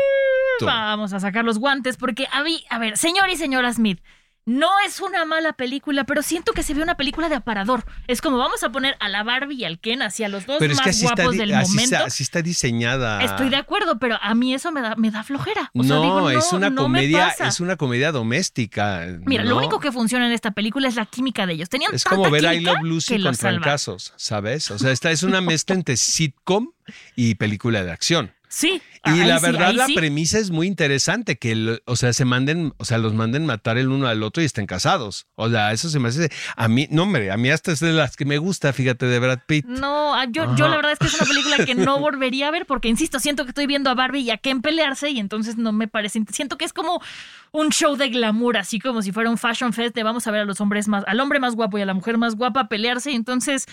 Vamos 0.60 1.12
a 1.12 1.20
sacar 1.20 1.44
los 1.44 1.58
guantes 1.58 1.96
porque 1.96 2.26
a 2.32 2.42
mí, 2.42 2.64
a 2.70 2.78
ver, 2.78 2.96
señor 2.96 3.28
y 3.30 3.36
señora 3.36 3.72
Smith, 3.72 4.00
no 4.46 4.68
es 4.86 5.00
una 5.00 5.24
mala 5.24 5.54
película, 5.54 6.04
pero 6.04 6.22
siento 6.22 6.52
que 6.52 6.62
se 6.62 6.74
ve 6.74 6.82
una 6.82 6.96
película 6.96 7.28
de 7.28 7.36
aparador. 7.36 7.84
Es 8.06 8.20
como 8.20 8.36
vamos 8.36 8.62
a 8.62 8.70
poner 8.70 8.96
a 9.00 9.08
la 9.08 9.22
Barbie 9.22 9.56
y 9.56 9.64
al 9.64 9.78
Ken 9.78 10.02
hacia 10.02 10.28
los 10.28 10.46
dos 10.46 10.58
Pero 10.58 10.72
es 10.72 10.78
más 10.78 10.84
que 10.84 10.90
así 10.90 11.06
está, 11.06 11.22
guapos 11.22 11.38
del 11.38 11.54
así, 11.54 11.72
momento. 11.72 11.94
está, 11.96 12.06
así 12.06 12.22
está 12.22 12.42
diseñada. 12.42 13.22
Estoy 13.22 13.48
de 13.48 13.56
acuerdo, 13.56 13.98
pero 13.98 14.18
a 14.20 14.34
mí 14.34 14.54
eso 14.54 14.70
me 14.70 14.82
da, 14.82 14.96
me 14.96 15.10
da 15.10 15.22
flojera. 15.22 15.70
O 15.74 15.82
sea, 15.82 15.96
no, 15.96 16.02
digo, 16.02 16.20
no, 16.20 16.30
es 16.30 16.52
una 16.52 16.70
no 16.70 16.82
comedia, 16.82 17.28
es 17.28 17.60
una 17.60 17.76
comedia 17.76 18.12
doméstica. 18.12 19.06
Mira, 19.24 19.44
lo 19.44 19.56
único 19.56 19.80
que 19.80 19.92
funciona 19.92 20.26
en 20.26 20.32
esta 20.32 20.50
película 20.50 20.88
es 20.88 20.96
la 20.96 21.06
química 21.06 21.46
de 21.46 21.54
ellos. 21.54 21.68
Tenían 21.68 21.94
Es 21.94 22.04
tanta 22.04 22.16
como 22.16 22.30
ver 22.30 22.44
I 22.44 22.60
Love 22.60 22.82
Lucy 22.82 23.16
que 23.16 23.22
con 23.22 23.34
trancazos, 23.34 24.12
¿sabes? 24.16 24.70
O 24.70 24.78
sea, 24.78 24.90
esta 24.90 25.10
es 25.10 25.22
una 25.22 25.40
mezcla 25.40 25.74
entre 25.74 25.96
sitcom 25.96 26.72
y 27.16 27.36
película 27.36 27.82
de 27.82 27.92
acción. 27.92 28.32
Sí. 28.54 28.80
Y 29.04 29.10
ahí 29.10 29.26
la 29.26 29.40
sí, 29.40 29.46
verdad, 29.46 29.74
la 29.74 29.86
sí. 29.86 29.94
premisa 29.94 30.38
es 30.38 30.52
muy 30.52 30.68
interesante, 30.68 31.36
que, 31.36 31.80
o 31.86 31.96
sea, 31.96 32.12
se 32.12 32.24
manden, 32.24 32.72
o 32.76 32.84
sea, 32.84 32.98
los 32.98 33.12
manden 33.12 33.44
matar 33.46 33.78
el 33.78 33.88
uno 33.88 34.06
al 34.06 34.22
otro 34.22 34.44
y 34.44 34.46
estén 34.46 34.66
casados. 34.66 35.26
O 35.34 35.50
sea, 35.50 35.72
eso 35.72 35.90
se 35.90 35.98
me 35.98 36.08
hace, 36.08 36.30
a 36.56 36.68
mí, 36.68 36.86
no 36.88 37.02
hombre, 37.02 37.32
a 37.32 37.36
mí 37.36 37.50
hasta 37.50 37.72
es 37.72 37.80
de 37.80 37.92
las 37.92 38.16
que 38.16 38.24
me 38.24 38.38
gusta, 38.38 38.72
fíjate, 38.72 39.06
de 39.06 39.18
Brad 39.18 39.40
Pitt. 39.44 39.66
No, 39.66 40.14
ah, 40.14 40.26
yo, 40.30 40.54
yo 40.54 40.68
la 40.68 40.76
verdad 40.76 40.92
es 40.92 41.00
que 41.00 41.06
es 41.06 41.14
una 41.14 41.26
película 41.26 41.66
que 41.66 41.74
no 41.74 41.98
volvería 42.00 42.46
a 42.46 42.50
ver 42.52 42.64
porque, 42.64 42.88
insisto, 42.88 43.18
siento 43.18 43.44
que 43.44 43.50
estoy 43.50 43.66
viendo 43.66 43.90
a 43.90 43.94
Barbie 43.94 44.20
y 44.20 44.30
a 44.30 44.38
Ken 44.38 44.62
pelearse 44.62 45.10
y 45.10 45.18
entonces 45.18 45.56
no 45.56 45.72
me 45.72 45.88
parece. 45.88 46.22
Siento 46.30 46.56
que 46.56 46.64
es 46.64 46.72
como 46.72 47.02
un 47.50 47.70
show 47.70 47.96
de 47.96 48.08
glamour, 48.08 48.56
así 48.56 48.78
como 48.78 49.02
si 49.02 49.10
fuera 49.10 49.30
un 49.30 49.38
fashion 49.38 49.72
fest 49.72 49.96
de 49.96 50.04
vamos 50.04 50.28
a 50.28 50.30
ver 50.30 50.42
a 50.42 50.44
los 50.44 50.60
hombres 50.60 50.86
más, 50.86 51.02
al 51.08 51.18
hombre 51.18 51.40
más 51.40 51.56
guapo 51.56 51.76
y 51.76 51.82
a 51.82 51.86
la 51.86 51.94
mujer 51.94 52.18
más 52.18 52.36
guapa 52.36 52.68
pelearse 52.68 53.10
y 53.10 53.16
entonces 53.16 53.66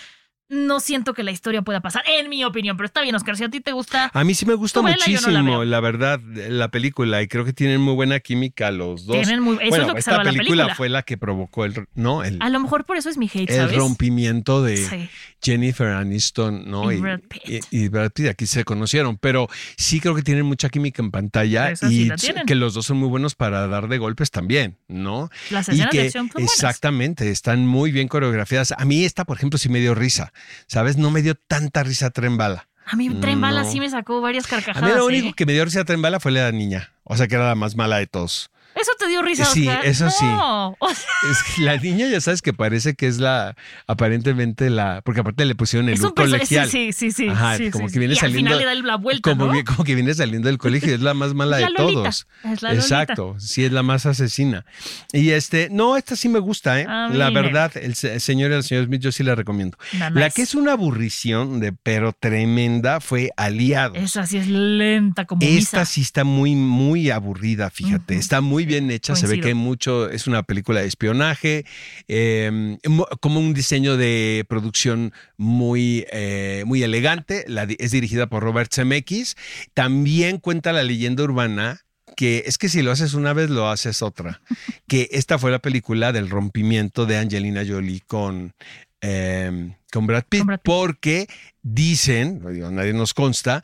no 0.52 0.80
siento 0.80 1.14
que 1.14 1.22
la 1.22 1.30
historia 1.30 1.62
pueda 1.62 1.80
pasar, 1.80 2.04
en 2.06 2.28
mi 2.28 2.44
opinión. 2.44 2.76
Pero 2.76 2.86
está 2.86 3.00
bien, 3.00 3.14
Oscar, 3.14 3.36
si 3.36 3.44
a 3.44 3.48
ti 3.48 3.60
te 3.60 3.72
gusta. 3.72 4.10
A 4.12 4.24
mí 4.24 4.34
sí 4.34 4.46
me 4.46 4.54
gusta 4.54 4.80
Tú 4.80 4.86
vela, 4.86 4.96
yo 5.06 5.20
no 5.20 5.28
la 5.30 5.42
muchísimo, 5.42 5.64
la, 5.64 5.80
verdad, 5.80 6.20
la 6.22 6.68
película. 6.70 7.22
Y 7.22 7.28
creo 7.28 7.44
que 7.44 7.52
tienen 7.52 7.80
muy 7.80 7.94
buena 7.94 8.20
química 8.20 8.70
los 8.70 9.06
dos. 9.06 9.16
Tienen 9.16 9.40
muy- 9.40 9.54
eso 9.56 9.62
es 9.64 9.70
bueno, 9.70 9.86
lo 9.88 9.92
que 9.94 9.98
esta 10.00 10.22
la 10.22 10.30
película, 10.32 10.74
fue 10.74 10.88
la 10.88 11.02
que 11.02 11.16
provocó 11.16 11.64
el, 11.64 11.86
¿no? 11.94 12.22
el, 12.22 12.38
A 12.40 12.48
lo 12.50 12.60
mejor 12.60 12.84
por 12.84 12.96
eso 12.96 13.08
es 13.08 13.16
mi 13.16 13.26
hate, 13.32 13.50
el 13.50 13.56
¿sabes? 13.56 13.76
rompimiento 13.76 14.62
de 14.62 14.76
Sí. 14.76 15.08
Jennifer 15.42 15.88
Aniston, 15.88 16.70
¿no? 16.70 16.92
Y 16.92 17.00
Brad 17.00 17.20
Pitt. 17.20 17.64
y- 17.70 17.84
y 17.84 17.88
Brad 17.88 18.12
Pitt, 18.12 18.28
aquí 18.28 18.46
se 18.46 18.64
conocieron, 18.64 19.16
pero 19.18 19.48
sí 19.76 20.00
creo 20.00 20.14
que 20.14 20.22
tienen 20.22 20.44
mucha 20.46 20.68
química 20.68 21.02
en 21.02 21.10
pantalla 21.10 21.74
sí 21.74 22.08
y 22.10 22.10
tienen. 22.16 22.46
que 22.46 22.54
los 22.54 22.74
dos 22.74 22.86
son 22.86 22.98
muy 22.98 23.08
buenos 23.08 23.34
para 23.34 23.66
dar 23.66 23.88
de 23.88 23.98
golpes 23.98 24.30
también, 24.30 24.76
¿no? 24.88 25.30
Las 25.50 25.68
Y 25.68 25.72
escenas 25.72 25.90
de 25.90 25.98
que 25.98 26.04
acción 26.06 26.30
son 26.30 26.42
exactamente, 26.42 27.30
están 27.30 27.66
muy 27.66 27.90
bien 27.90 28.06
coreografiadas. 28.08 28.72
A 28.76 28.84
mí 28.84 29.04
esta, 29.04 29.24
por 29.24 29.36
ejemplo, 29.36 29.58
sí 29.58 29.68
me 29.68 29.80
dio 29.80 29.94
risa, 29.94 30.32
¿sabes? 30.66 30.96
No 30.96 31.10
me 31.10 31.22
dio 31.22 31.34
tanta 31.34 31.82
risa 31.82 32.10
Tren 32.10 32.36
Bala. 32.36 32.68
A 32.86 32.96
mí 32.96 33.08
Tren 33.20 33.40
Bala 33.40 33.62
No. 33.62 33.70
sí 33.70 33.78
me 33.80 33.88
sacó 33.88 34.20
varias 34.20 34.46
A 34.46 34.48
carcajadas. 34.48 34.90
mí 34.90 34.96
lo 34.96 35.04
¿eh? 35.04 35.06
único 35.20 35.34
que 35.36 35.46
me 35.46 35.52
dio 35.52 35.64
risa 35.64 35.84
Tren 35.84 36.02
Bala 36.02 36.18
fue 36.20 36.32
la 36.32 36.50
niña, 36.52 36.92
o 37.04 37.16
sea 37.16 37.28
que 37.28 37.34
era 37.36 37.46
la 37.46 37.54
más 37.54 37.76
mala 37.76 37.98
de 37.98 38.06
todos. 38.06 38.50
Eso 38.82 38.90
te 38.98 39.06
dio 39.08 39.22
risa, 39.22 39.44
Sí, 39.46 39.66
Oscar? 39.68 39.86
eso 39.86 40.10
sí. 40.10 40.24
No. 40.24 40.76
O 40.80 40.88
sea, 40.88 41.06
Es 41.30 41.42
que 41.54 41.62
la 41.62 41.76
niña 41.76 42.08
ya 42.08 42.20
sabes 42.20 42.42
que 42.42 42.52
parece 42.52 42.94
que 42.94 43.06
es 43.06 43.18
la, 43.18 43.54
aparentemente 43.86 44.70
la, 44.70 45.00
porque 45.04 45.20
aparte 45.20 45.44
le 45.44 45.54
pusieron 45.54 45.88
el 45.88 45.98
look 46.00 46.14
colegial. 46.16 46.68
Sí, 46.68 46.92
sí, 46.92 47.10
sí. 47.12 47.28
Ajá, 47.28 47.56
sí, 47.56 47.70
como 47.70 47.88
sí, 47.88 47.92
que 47.94 47.98
viene 48.00 48.14
y 48.14 48.16
saliendo. 48.16 48.50
al 48.50 48.56
final 48.58 48.74
le 48.76 48.80
da 48.82 48.86
la 48.88 48.96
vuelta, 48.96 49.30
como, 49.30 49.46
¿no? 49.46 49.52
vi- 49.52 49.62
como 49.64 49.84
que 49.84 49.94
viene 49.94 50.12
saliendo 50.14 50.48
del 50.48 50.58
colegio, 50.58 50.90
y 50.90 50.94
es 50.94 51.00
la 51.00 51.14
más 51.14 51.34
mala 51.34 51.58
de 51.58 51.64
Lolita, 51.70 51.76
todos. 51.82 52.26
es 52.44 52.62
la 52.62 52.70
Lolita. 52.70 52.84
Exacto, 52.84 53.36
sí 53.38 53.64
es 53.64 53.72
la 53.72 53.82
más 53.82 54.06
asesina. 54.06 54.64
Y 55.12 55.30
este, 55.30 55.68
no, 55.70 55.96
esta 55.96 56.16
sí 56.16 56.28
me 56.28 56.38
gusta, 56.40 56.80
¿eh? 56.80 56.86
A 56.88 57.08
La 57.08 57.30
verdad, 57.30 57.72
el, 57.76 57.94
se- 57.94 58.14
el 58.14 58.20
señor 58.20 58.50
y 58.50 58.54
el 58.54 58.64
señor 58.64 58.86
Smith, 58.86 59.00
yo 59.02 59.12
sí 59.12 59.22
la 59.22 59.34
recomiendo. 59.34 59.78
La 60.12 60.30
que 60.30 60.42
es 60.42 60.54
una 60.54 60.72
aburrición 60.72 61.60
de 61.60 61.72
pero 61.72 62.12
tremenda 62.12 63.00
fue 63.00 63.30
Aliados. 63.36 63.98
Esa 63.98 64.26
sí 64.26 64.38
es 64.38 64.48
lenta 64.48 65.24
como 65.26 65.42
Esta 65.42 65.78
misa. 65.80 65.84
sí 65.84 66.00
está 66.00 66.24
muy, 66.24 66.54
muy 66.56 67.10
aburrida, 67.10 67.70
fíjate. 67.70 68.16
Está 68.16 68.40
muy 68.40 68.64
bien 68.64 68.71
hecha, 68.76 69.14
se 69.16 69.26
ve 69.26 69.40
que 69.40 69.48
hay 69.48 69.54
mucho, 69.54 70.08
es 70.10 70.26
una 70.26 70.42
película 70.42 70.80
de 70.80 70.86
espionaje, 70.86 71.64
eh, 72.08 72.76
mo- 72.88 73.06
como 73.20 73.40
un 73.40 73.54
diseño 73.54 73.96
de 73.96 74.44
producción 74.48 75.12
muy, 75.36 76.06
eh, 76.12 76.64
muy 76.66 76.82
elegante. 76.82 77.44
La 77.48 77.64
es 77.78 77.90
dirigida 77.90 78.26
por 78.28 78.42
Robert 78.42 78.72
Zemeckis. 78.74 79.36
También 79.74 80.38
cuenta 80.38 80.72
la 80.72 80.82
leyenda 80.82 81.22
urbana 81.24 81.80
que 82.16 82.42
es 82.46 82.58
que 82.58 82.68
si 82.68 82.82
lo 82.82 82.90
haces 82.90 83.14
una 83.14 83.32
vez, 83.32 83.48
lo 83.48 83.70
haces 83.70 84.02
otra. 84.02 84.42
que 84.88 85.08
esta 85.12 85.38
fue 85.38 85.50
la 85.50 85.60
película 85.60 86.12
del 86.12 86.28
rompimiento 86.28 87.06
de 87.06 87.16
Angelina 87.16 87.62
Jolie 87.66 88.02
con, 88.06 88.52
eh, 89.00 89.74
con 89.90 90.06
Brad 90.06 90.24
Pitt, 90.28 90.40
Con 90.40 90.46
Brad 90.48 90.58
Pitt. 90.58 90.64
porque 90.64 91.26
dicen, 91.62 92.42
digo, 92.52 92.70
nadie 92.70 92.92
nos 92.92 93.14
consta, 93.14 93.62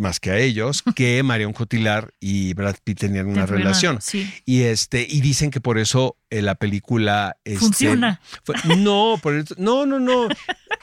más 0.00 0.18
que 0.20 0.30
a 0.30 0.38
ellos, 0.38 0.82
que 0.96 1.22
Marion 1.22 1.52
Cotillard 1.52 2.10
y 2.18 2.54
Brad 2.54 2.76
Pitt 2.82 3.00
tenían 3.00 3.26
una 3.26 3.46
relación. 3.46 3.98
Sí. 4.00 4.28
Y 4.44 4.62
este, 4.62 5.06
y 5.08 5.20
dicen 5.20 5.50
que 5.50 5.60
por 5.60 5.78
eso 5.78 6.16
eh, 6.30 6.42
la 6.42 6.54
película 6.54 7.36
este, 7.44 7.60
Funciona. 7.60 8.20
fue- 8.42 8.56
no, 8.78 9.18
por 9.22 9.34
eso- 9.36 9.54
no, 9.58 9.86
no, 9.86 10.00
no. 10.00 10.28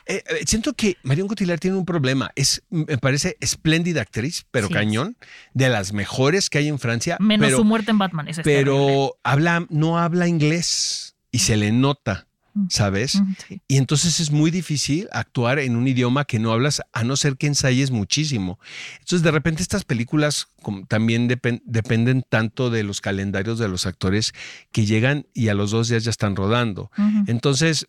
Eh, 0.10 0.23
eh, 0.30 0.43
siento 0.47 0.71
que 0.71 0.95
Marion 1.03 1.27
Cotillard 1.27 1.60
tiene 1.60 1.75
un 1.75 1.84
problema. 1.84 2.32
Es, 2.36 2.63
me 2.69 2.97
parece 2.97 3.36
espléndida 3.41 4.01
actriz, 4.01 4.45
pero 4.51 4.67
Sí. 4.69 4.73
cañón, 4.73 5.17
de 5.53 5.67
las 5.67 5.91
mejores 5.91 6.49
que 6.49 6.60
hay 6.60 6.69
en 6.69 6.80
Francia. 6.80 7.17
Menos 7.19 7.47
pero, 7.47 7.58
su 7.58 7.65
muerte 7.65 7.91
en 7.91 7.97
Batman. 7.97 8.25
Eso 8.30 8.39
es 8.39 8.45
terrible. 8.45 8.71
pero 8.71 9.17
habla, 9.23 9.65
no 9.69 9.99
habla 9.99 10.30
inglés 10.30 11.17
y 11.30 11.39
se 11.39 11.58
le 11.58 11.73
nota. 11.73 12.25
¿Sabes? 12.70 13.22
Sí. 13.48 13.62
Y 13.67 13.78
entonces 13.78 14.20
es 14.20 14.32
muy 14.32 14.52
difícil 14.52 15.08
actuar 15.12 15.60
en 15.60 15.76
un 15.76 15.88
idioma 15.88 16.26
que 16.26 16.39
no 16.39 16.52
hablas, 16.52 16.82
a 16.93 17.04
no 17.04 17.15
ser 17.15 17.38
que 17.38 17.48
ensayes 17.48 17.91
muchísimo. 17.91 18.60
Entonces, 19.00 19.22
de 19.24 19.32
repente, 19.32 19.62
estas 19.62 19.84
películas 19.84 20.48
como, 20.62 20.86
también 20.86 21.30
depen- 21.30 21.62
dependen 21.65 22.24
tanto 22.28 22.70
de 22.70 22.84
los 22.84 23.02
calendarios 23.02 23.60
de 23.60 23.67
los 23.67 23.86
actores 23.86 24.34
que 24.72 24.86
llegan 24.86 25.26
y 25.34 25.50
a 25.50 25.54
los 25.54 25.72
dos 25.72 25.89
días 25.89 26.04
ya 26.04 26.12
están 26.12 26.36
rodando. 26.36 26.91
Entonces, 27.28 27.88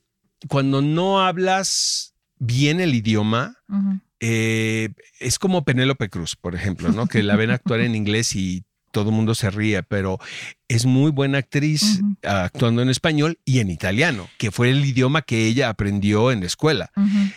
cuando 0.49 0.83
no 0.83 1.21
hablas 1.21 2.15
bien 2.39 2.81
el 2.81 2.95
idioma, 2.95 3.57
eh, 4.21 4.91
es 5.21 5.39
como 5.39 5.65
Penélope 5.65 6.09
Cruz, 6.09 6.37
por 6.37 6.55
ejemplo, 6.55 6.91
¿no? 6.93 7.07
Que 7.07 7.23
la 7.23 7.37
ven 7.37 7.51
actuar 7.51 7.81
en 7.81 7.95
inglés 7.97 8.35
y 8.37 8.65
todo 8.91 9.11
el 9.11 9.17
mundo 9.17 9.35
se 9.35 9.51
ríe, 9.51 9.83
pero 9.83 10.19
es 10.69 10.85
muy 10.87 11.11
buena 11.11 11.39
actriz 11.39 12.01
Ujú. 12.01 12.17
actuando 12.23 12.83
en 12.83 12.91
español 12.91 13.39
y 13.45 13.61
en 13.61 13.71
italiano, 13.71 14.29
que 14.39 14.51
fue 14.51 14.71
el 14.71 14.85
idioma 14.85 15.23
que 15.23 15.47
ella 15.47 15.69
aprendió 15.71 16.31
en 16.31 16.41
la 16.41 16.47
escuela. 16.47 16.91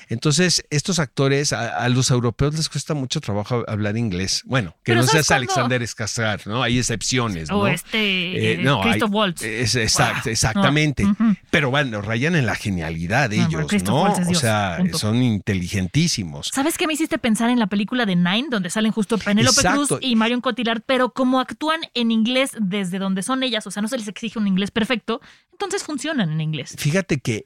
Entonces, 0.09 0.63
estos 0.69 0.99
actores, 0.99 1.53
a, 1.53 1.77
a 1.77 1.89
los 1.89 2.11
europeos 2.11 2.55
les 2.55 2.67
cuesta 2.69 2.93
mucho 2.93 3.21
trabajo 3.21 3.63
hablar 3.67 3.97
inglés. 3.97 4.43
Bueno, 4.45 4.71
que 4.83 4.91
Pero 4.91 5.01
no 5.01 5.07
¿sabes 5.07 5.27
seas? 5.27 5.37
Alexander 5.37 5.81
Skarsgård, 5.81 6.45
¿no? 6.45 6.61
Hay 6.63 6.77
excepciones, 6.77 7.49
¿no? 7.49 7.59
O 7.59 7.67
este 7.67 7.97
Eh, 7.97 8.53
eh, 8.53 8.57
no, 8.63 8.81
hay- 8.83 8.91
Christoph 8.91 9.11
Waltz. 9.13 9.41
Es, 9.43 9.75
exact- 9.75 10.23
Wow. 10.25 10.31
exactamente. 10.31 11.03
No. 11.03 11.35
Pero 11.49 11.69
bueno, 11.69 12.01
rayan 12.01 12.35
en 12.35 12.45
la 12.45 12.55
genialidad 12.55 13.29
pero 13.29 13.47
ellos, 13.47 13.83
¿no? 13.83 14.03
Waltz 14.03 14.19
es 14.19 14.27
O 14.37 14.39
sea, 14.39 14.75
punto. 14.79 14.97
son 14.97 15.21
inteligentísimos. 15.23 16.49
¿Sabes 16.53 16.77
qué 16.77 16.87
me 16.87 16.93
hiciste 16.93 17.17
pensar 17.17 17.49
en 17.49 17.59
la 17.59 17.67
película 17.67 18.05
de 18.05 18.15
Nine, 18.15 18.47
donde 18.49 18.69
salen 18.69 18.91
justo 18.91 19.17
Penélope. 19.17 19.61
Cruz 19.61 19.89
y 20.01 20.15
Marion 20.15 20.41
Cotillard, 20.41 20.81
pero 20.85 21.11
como 21.13 21.39
actúan 21.39 21.79
en 21.93 22.11
inglés 22.11 22.51
desde 22.59 22.99
donde 22.99 23.20
son 23.23 23.43
ellas, 23.43 23.65
o 23.67 23.71
sea, 23.71 23.81
no 23.81 23.87
se 23.87 23.97
les 23.97 24.07
exige 24.07 24.39
un 24.39 24.47
inglés 24.47 24.71
perfecto, 24.71 25.21
entonces 25.51 25.83
funcionan 25.83 26.31
en 26.31 26.41
inglés. 26.41 26.75
Fíjate 26.77 27.19
que 27.19 27.45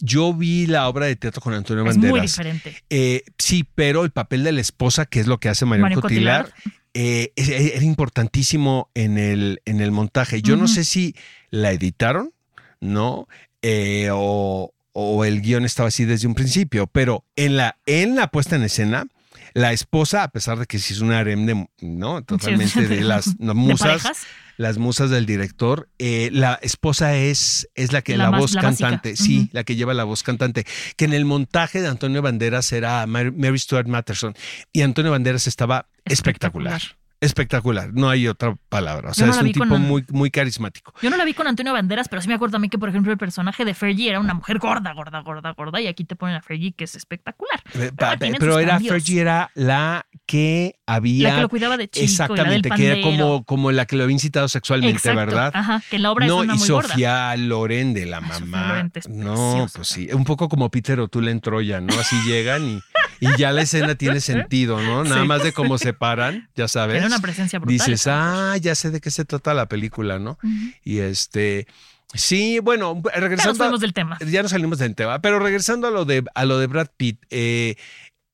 yo 0.00 0.32
vi 0.34 0.66
la 0.66 0.88
obra 0.88 1.06
de 1.06 1.16
teatro 1.16 1.40
con 1.40 1.54
Antonio 1.54 1.84
Es 1.88 1.96
muy 1.96 2.06
Banderas. 2.08 2.30
diferente. 2.32 2.82
Eh, 2.90 3.22
sí, 3.38 3.66
pero 3.74 4.04
el 4.04 4.10
papel 4.10 4.44
de 4.44 4.52
la 4.52 4.60
esposa, 4.60 5.06
que 5.06 5.20
es 5.20 5.26
lo 5.26 5.38
que 5.38 5.48
hace 5.48 5.64
Marion, 5.66 5.82
Marion 5.82 6.00
Cotillard, 6.00 6.50
Cotillard. 6.50 6.74
eh, 6.94 7.32
era 7.36 7.84
importantísimo 7.84 8.90
en 8.94 9.18
el, 9.18 9.60
en 9.64 9.80
el 9.80 9.90
montaje. 9.92 10.42
Yo 10.42 10.56
no 10.56 10.68
sé 10.68 10.84
si 10.84 11.14
la 11.50 11.72
editaron, 11.72 12.32
¿no? 12.80 13.28
Eh, 13.62 14.08
o, 14.12 14.72
o 14.92 15.24
el 15.24 15.42
guion 15.42 15.64
estaba 15.64 15.88
así 15.88 16.04
desde 16.04 16.26
un 16.26 16.34
principio, 16.34 16.86
pero 16.86 17.24
en 17.36 17.56
la, 17.56 17.76
en 17.86 18.16
la 18.16 18.28
puesta 18.30 18.56
en 18.56 18.62
escena, 18.62 19.06
la 19.54 19.72
esposa, 19.72 20.22
a 20.22 20.28
pesar 20.30 20.58
de 20.58 20.66
que 20.66 20.78
sí 20.78 20.94
es 20.94 21.00
un 21.00 21.12
harem 21.12 21.46
de, 21.46 21.66
¿no? 21.80 22.22
Totalmente 22.22 22.86
de 22.86 23.00
las 23.02 23.38
no, 23.40 23.48
¿De 23.54 23.60
musas, 23.60 24.26
las 24.56 24.78
musas 24.78 25.10
del 25.10 25.24
director, 25.26 25.88
eh, 25.98 26.28
la 26.32 26.58
esposa 26.62 27.16
es, 27.16 27.68
es 27.74 27.92
la 27.92 28.02
que 28.02 28.16
La 28.16 28.24
la, 28.24 28.30
más- 28.32 28.40
voz 28.40 28.54
la 28.54 28.62
básica. 28.62 28.88
cantante, 28.90 29.16
sí, 29.16 29.48
la 29.52 29.64
que 29.64 29.74
lleva 29.76 29.94
la 29.94 30.04
voz 30.04 30.22
cantante, 30.22 30.66
que 30.96 31.04
en 31.06 31.12
el 31.14 31.24
montaje 31.24 31.80
de 31.80 31.88
Antonio 31.88 32.20
Banderas 32.22 32.70
era 32.72 33.06
Mary, 33.06 33.30
Mary 33.32 33.58
Stuart 33.58 33.86
Matterson 33.86 34.34
y 34.72 34.82
Antonio 34.82 35.10
Banderas 35.10 35.46
estaba 35.46 35.88
espectacular. 36.04 36.74
Espectacular. 36.76 36.99
Espectacular, 37.20 37.90
no 37.92 38.08
hay 38.08 38.26
otra 38.28 38.56
palabra. 38.70 39.10
O 39.10 39.14
sea, 39.14 39.26
no 39.26 39.32
es 39.32 39.38
un 39.38 39.52
tipo 39.52 39.66
con- 39.68 39.82
muy, 39.82 40.04
muy 40.10 40.30
carismático. 40.30 40.94
Yo 41.02 41.10
no 41.10 41.16
la 41.18 41.24
vi 41.26 41.34
con 41.34 41.46
Antonio 41.46 41.72
Banderas, 41.74 42.08
pero 42.08 42.22
sí 42.22 42.28
me 42.28 42.34
acuerdo 42.34 42.56
a 42.56 42.60
mí 42.60 42.68
que, 42.70 42.78
por 42.78 42.88
ejemplo, 42.88 43.12
el 43.12 43.18
personaje 43.18 43.64
de 43.66 43.74
Fergie 43.74 44.08
era 44.08 44.20
una 44.20 44.32
mujer 44.32 44.58
gorda, 44.58 44.92
gorda, 44.94 45.20
gorda, 45.20 45.52
gorda, 45.52 45.80
y 45.82 45.86
aquí 45.86 46.04
te 46.04 46.16
ponen 46.16 46.36
a 46.36 46.40
Fergie 46.42 46.72
que 46.72 46.84
es 46.84 46.94
espectacular. 46.94 47.60
Eh, 47.74 47.90
Pero 48.38 48.58
era 48.58 48.72
cambios. 48.72 48.92
Fergie 48.94 49.20
era 49.20 49.50
la 49.54 50.06
que 50.26 50.76
había. 50.86 51.28
La 51.28 51.34
que 51.36 51.40
lo 51.42 51.48
cuidaba 51.50 51.76
de 51.76 51.88
chico. 51.88 52.04
exactamente, 52.04 52.68
y 52.68 52.70
la 52.70 52.76
del 52.76 52.84
que 52.86 52.92
era 52.92 53.02
como, 53.02 53.44
como 53.44 53.70
la 53.72 53.84
que 53.84 53.96
lo 53.96 54.04
había 54.04 54.14
incitado 54.14 54.48
sexualmente, 54.48 54.96
Exacto, 54.96 55.18
¿verdad? 55.18 55.50
Ajá, 55.54 55.82
que 55.90 55.96
en 55.96 56.02
la 56.02 56.12
obra 56.12 56.26
no, 56.26 56.38
es 56.40 56.44
una 56.44 56.54
y 56.54 56.58
muy 56.58 56.68
gorda. 56.68 56.88
Sofía 56.88 57.36
Loren 57.36 57.92
de 57.92 58.06
la 58.06 58.20
mamá. 58.22 58.88
Es 58.94 59.08
no, 59.08 59.66
pues 59.74 59.88
sí, 59.88 60.08
un 60.12 60.24
poco 60.24 60.48
como 60.48 60.70
Peter 60.70 60.98
O'Toole 61.00 61.30
en 61.32 61.40
Troya, 61.40 61.80
¿no? 61.82 61.92
Así 62.00 62.16
llegan 62.24 62.66
y, 62.66 62.80
y 63.20 63.28
ya 63.36 63.52
la 63.52 63.62
escena 63.62 63.94
tiene 63.94 64.20
sentido, 64.20 64.80
¿no? 64.80 65.04
Nada 65.04 65.20
Sí. 65.22 65.26
más 65.28 65.42
de 65.42 65.52
cómo 65.52 65.76
se 65.76 65.92
paran, 65.92 66.48
ya 66.54 66.66
sabes. 66.68 67.09
Una 67.10 67.20
presencia 67.20 67.58
brutal. 67.58 67.86
Dices, 67.86 68.06
ah, 68.06 68.56
ya 68.60 68.74
sé 68.74 68.90
de 68.90 69.00
qué 69.00 69.10
se 69.10 69.24
trata 69.24 69.54
la 69.54 69.66
película, 69.66 70.18
¿no? 70.18 70.38
Y 70.84 70.98
este, 70.98 71.66
sí, 72.14 72.58
bueno, 72.60 72.94
Ya 73.04 73.10
nos 73.12 73.20
regresando. 73.20 73.54
fuimos 73.56 73.80
del 73.80 73.92
tema. 73.92 74.18
Ya 74.26 74.42
nos 74.42 74.50
salimos 74.52 74.78
del 74.78 74.94
tema, 74.94 75.20
pero 75.20 75.38
regresando 75.38 75.88
a 75.88 75.90
lo 75.90 76.04
de, 76.04 76.24
a 76.34 76.44
lo 76.44 76.58
de 76.58 76.66
Brad 76.66 76.88
Pitt, 76.96 77.22
eh, 77.30 77.76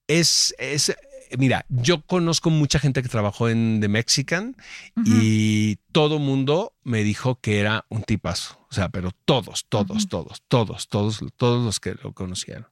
es, 0.08 0.54
es, 0.58 0.96
mira, 1.36 1.64
yo 1.68 2.02
conozco 2.02 2.50
mucha 2.50 2.78
gente 2.78 3.02
que 3.02 3.08
trabajó 3.08 3.48
en 3.48 3.78
The 3.80 3.88
Mexican 3.88 4.56
y 5.04 5.76
todo 5.92 6.18
mundo 6.18 6.74
me 6.84 7.02
dijo 7.02 7.40
que 7.40 7.58
era 7.60 7.84
un 7.88 8.02
tipazo. 8.02 8.60
O 8.70 8.74
sea, 8.74 8.88
pero 8.90 9.10
todos, 9.24 9.66
todos, 9.68 10.08
todos, 10.08 10.42
todos, 10.48 10.88
todos, 10.88 11.24
todos 11.36 11.64
los 11.64 11.80
que 11.80 11.94
lo 12.02 12.12
conocieron 12.12 12.66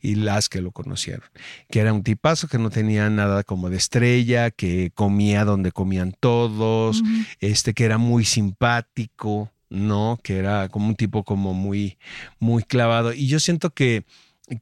y 0.00 0.16
las 0.16 0.48
que 0.48 0.60
lo 0.60 0.72
conocieron, 0.72 1.28
que 1.70 1.80
era 1.80 1.92
un 1.92 2.02
tipazo 2.02 2.48
que 2.48 2.58
no 2.58 2.70
tenía 2.70 3.08
nada 3.10 3.42
como 3.42 3.70
de 3.70 3.76
estrella, 3.76 4.50
que 4.50 4.90
comía 4.94 5.44
donde 5.44 5.72
comían 5.72 6.14
todos, 6.18 7.02
este 7.40 7.74
que 7.74 7.84
era 7.84 7.98
muy 7.98 8.24
simpático, 8.24 9.50
¿no? 9.68 10.18
Que 10.22 10.38
era 10.38 10.68
como 10.68 10.88
un 10.88 10.96
tipo 10.96 11.24
como 11.24 11.54
muy, 11.54 11.98
muy 12.38 12.62
clavado. 12.62 13.12
Y 13.12 13.26
yo 13.26 13.40
siento 13.40 13.70
que, 13.70 14.04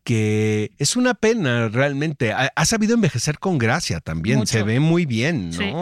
que 0.03 0.73
es 0.79 0.97
una 0.97 1.15
pena 1.15 1.69
realmente. 1.69 2.33
Ha, 2.33 2.53
ha 2.55 2.65
sabido 2.65 2.95
envejecer 2.95 3.39
con 3.39 3.59
gracia 3.59 4.01
también. 4.01 4.39
Mucho. 4.39 4.53
Se 4.53 4.63
ve 4.63 4.81
muy 4.81 5.07
bien, 5.07 5.53
Sí. 5.53 5.73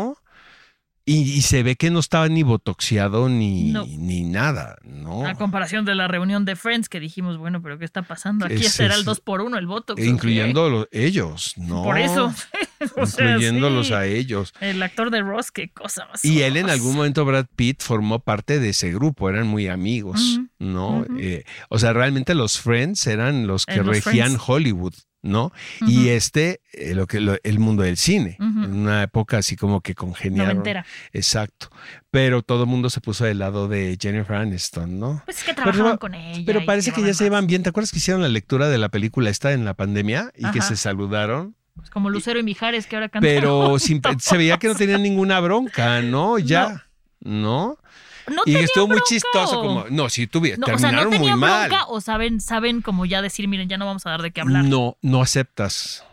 Y, 1.05 1.23
y 1.23 1.43
se 1.43 1.65
ve 1.65 1.75
que 1.75 1.91
no 1.91 1.99
estaba 1.99 2.29
ni 2.29 2.45
botoxeado 2.45 3.29
ni, 3.29 3.73
No. 3.73 3.85
ni 3.87 4.23
nada, 4.23 4.77
¿no? 4.85 5.27
A 5.27 5.35
comparación 5.35 5.85
de 5.85 5.97
la 5.97 6.07
reunión 6.07 6.45
de 6.45 6.55
Friends 6.55 6.89
que 6.89 7.01
dijimos, 7.01 7.39
bueno, 7.39 7.61
pero 7.61 7.77
¿qué 7.79 7.85
está 7.85 8.03
pasando? 8.03 8.47
Aquí 8.47 8.55
Es- 8.67 8.73
será 8.75 8.95
el 8.95 9.01
es- 9.01 9.07
2 9.07 9.19
por 9.21 9.41
1 9.41 9.59
el 9.59 9.67
voto. 9.67 9.95
Incluyendo 9.99 10.71
lo- 10.71 10.89
ellos, 10.93 11.55
¿no? 11.57 11.83
Por 11.83 11.99
eso. 11.99 12.33
O 12.97 13.07
sea, 13.07 13.31
incluyéndolos 13.31 13.87
sí. 13.89 13.93
a 13.95 14.07
ellos. 14.07 14.53
El 14.61 14.83
actor 14.83 15.11
de 15.13 15.21
Ross, 15.23 15.53
qué 15.53 15.71
cosa 15.71 16.05
más. 16.07 16.25
Y 16.25 16.43
él 16.43 16.57
en 16.57 16.69
algún 16.69 16.97
momento, 16.97 17.25
Brad 17.25 17.47
Pitt, 17.55 17.81
formó 17.81 18.19
parte 18.19 18.59
de 18.59 18.71
ese 18.71 18.93
grupo, 18.93 19.29
eran 19.29 19.47
muy 19.47 19.69
amigos, 19.69 20.41
¿no? 20.59 21.05
Eh, 21.17 21.45
o 21.69 21.79
sea, 21.79 21.93
realmente 21.93 22.35
los 22.35 22.59
Friends 22.59 23.07
eran 23.07 23.47
los 23.47 23.67
que 23.67 23.75
Eh, 23.75 23.85
los 23.85 24.05
regían 24.05 24.31
Friends. 24.31 24.43
Hollywood, 24.49 24.95
¿no? 25.23 25.53
Y 25.87 26.09
este, 26.09 26.61
eh, 26.73 26.95
lo 26.95 27.07
que 27.07 27.21
lo- 27.21 27.37
el 27.45 27.59
mundo 27.61 27.83
del 27.85 27.97
cine, 27.97 28.37
en 28.41 28.75
una 28.75 29.05
época 29.05 29.39
así 29.39 29.57
como 29.57 29.81
que 29.81 29.95
congeniaron. 29.95 30.49
Noventera. 30.57 30.85
Exacto. 31.13 31.71
Pero 32.11 32.43
todo 32.43 32.65
el 32.65 32.69
mundo 32.69 32.91
se 32.91 33.01
puso 33.01 33.25
del 33.25 33.39
lado 33.39 33.69
de 33.69 33.97
Jennifer 34.01 34.37
Aniston, 34.37 34.99
¿no? 34.99 35.23
Pues 35.25 35.39
es 35.39 35.45
que 35.45 35.53
Pero 35.55 35.63
trabajaban 35.65 35.93
va- 35.95 35.99
con 35.99 36.15
ella. 36.15 36.43
Pero 36.45 36.65
parece 36.67 36.93
que 36.93 37.03
ya 37.03 37.15
se 37.15 37.25
llevan 37.25 37.47
bien. 37.47 37.63
¿Te 37.63 37.69
acuerdas 37.71 37.91
que 37.93 37.99
hicieron 37.99 38.21
la 38.23 38.29
lectura 38.29 38.69
de 38.69 38.79
la 38.79 38.89
película 38.89 39.31
esta 39.31 39.53
en 39.53 39.65
la 39.65 39.75
pandemia 39.75 40.33
y 40.37 40.51
que 40.51 40.61
se 40.61 40.77
saludaron? 40.77 41.55
Pues 41.77 41.89
como 41.89 42.11
Lucero 42.11 42.39
y 42.39 42.43
Mijares 42.43 42.87
que 42.87 42.97
ahora 42.97 43.09
cantan. 43.09 43.23
Pero 43.31 43.79
sin- 43.79 44.03
se 44.19 44.37
veía 44.37 44.59
que 44.59 44.69
no 44.69 44.75
tenían 44.75 45.03
ninguna 45.03 45.41
bronca, 45.41 46.03
¿no? 46.03 46.39
Ya, 46.39 46.87
¿no? 47.21 47.79
No 47.79 47.79
Y 48.47 48.57
estuvo 48.57 48.89
muy 48.89 49.01
chistoso, 49.09 49.59
o- 49.61 49.63
como, 49.63 49.87
no, 49.91 50.09
sí, 50.09 50.27
tuvi- 50.27 50.57
No, 50.57 50.67
o 50.67 50.79
sea, 50.79 50.91
terminaron 50.91 51.13
no 51.13 51.19
muy 51.19 51.35
mal. 51.35 51.69
bronca 51.69 51.87
o 51.89 52.01
saben, 52.01 52.41
saben 52.41 52.81
como 52.83 53.05
ya 53.07 53.23
decir, 53.23 53.49
miren, 53.49 53.69
ya 53.69 53.79
no 53.79 53.87
vamos 53.87 54.07
a 54.07 54.11
dar 54.11 54.23
de 54.23 54.31
qué 54.31 54.41
hablar. 54.41 54.65
No, 54.65 54.97
no 55.03 55.23
aceptas. 55.23 56.05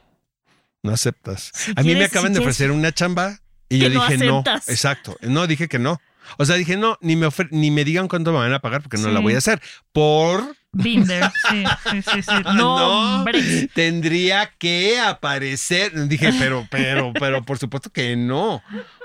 No 0.82 0.92
aceptas. 0.94 1.52
Si 1.54 1.72
a 1.76 1.84
mí 1.84 1.94
me 1.96 2.06
acaban 2.06 2.30
si 2.30 2.36
de 2.36 2.40
ofrecer 2.40 2.72
una 2.72 2.92
chamba 2.94 3.40
y 3.68 3.80
yo 3.80 3.90
no 3.90 4.02
dije 4.08 4.26
no. 4.26 4.40
aceptas. 4.40 4.70
Exacto. 4.70 5.18
No, 5.22 5.46
dije 5.46 5.68
que 5.68 5.78
no. 5.80 6.00
O 6.38 6.46
sea, 6.46 6.56
dije 6.56 6.78
no, 6.78 6.98
ni 7.02 7.16
me, 7.16 7.28
ofre- 7.28 7.50
ni 7.52 7.72
me 7.72 7.84
digan 7.84 8.08
cuánto 8.08 8.32
me 8.32 8.38
van 8.38 8.54
a 8.54 8.60
pagar 8.60 8.82
porque 8.82 8.98
no 8.98 9.10
la 9.10 9.20
voy 9.20 9.34
a 9.36 9.40
hacer. 9.40 9.62
Por. 9.92 10.56
There. 10.72 11.32
Sí, 11.50 11.64
sí, 11.90 12.02
sí, 12.04 12.22
sí. 12.22 12.32
No, 12.46 12.54
no, 12.54 13.16
hombre. 13.18 13.68
tendría 13.74 14.52
que 14.60 15.00
aparecer. 15.00 16.08
Dije, 16.08 16.32
pero, 16.38 16.68
pero, 16.70 17.12
pero, 17.20 17.44
por 17.44 17.58
supuesto 17.58 17.90
que 17.90 18.16
no. 18.16 18.62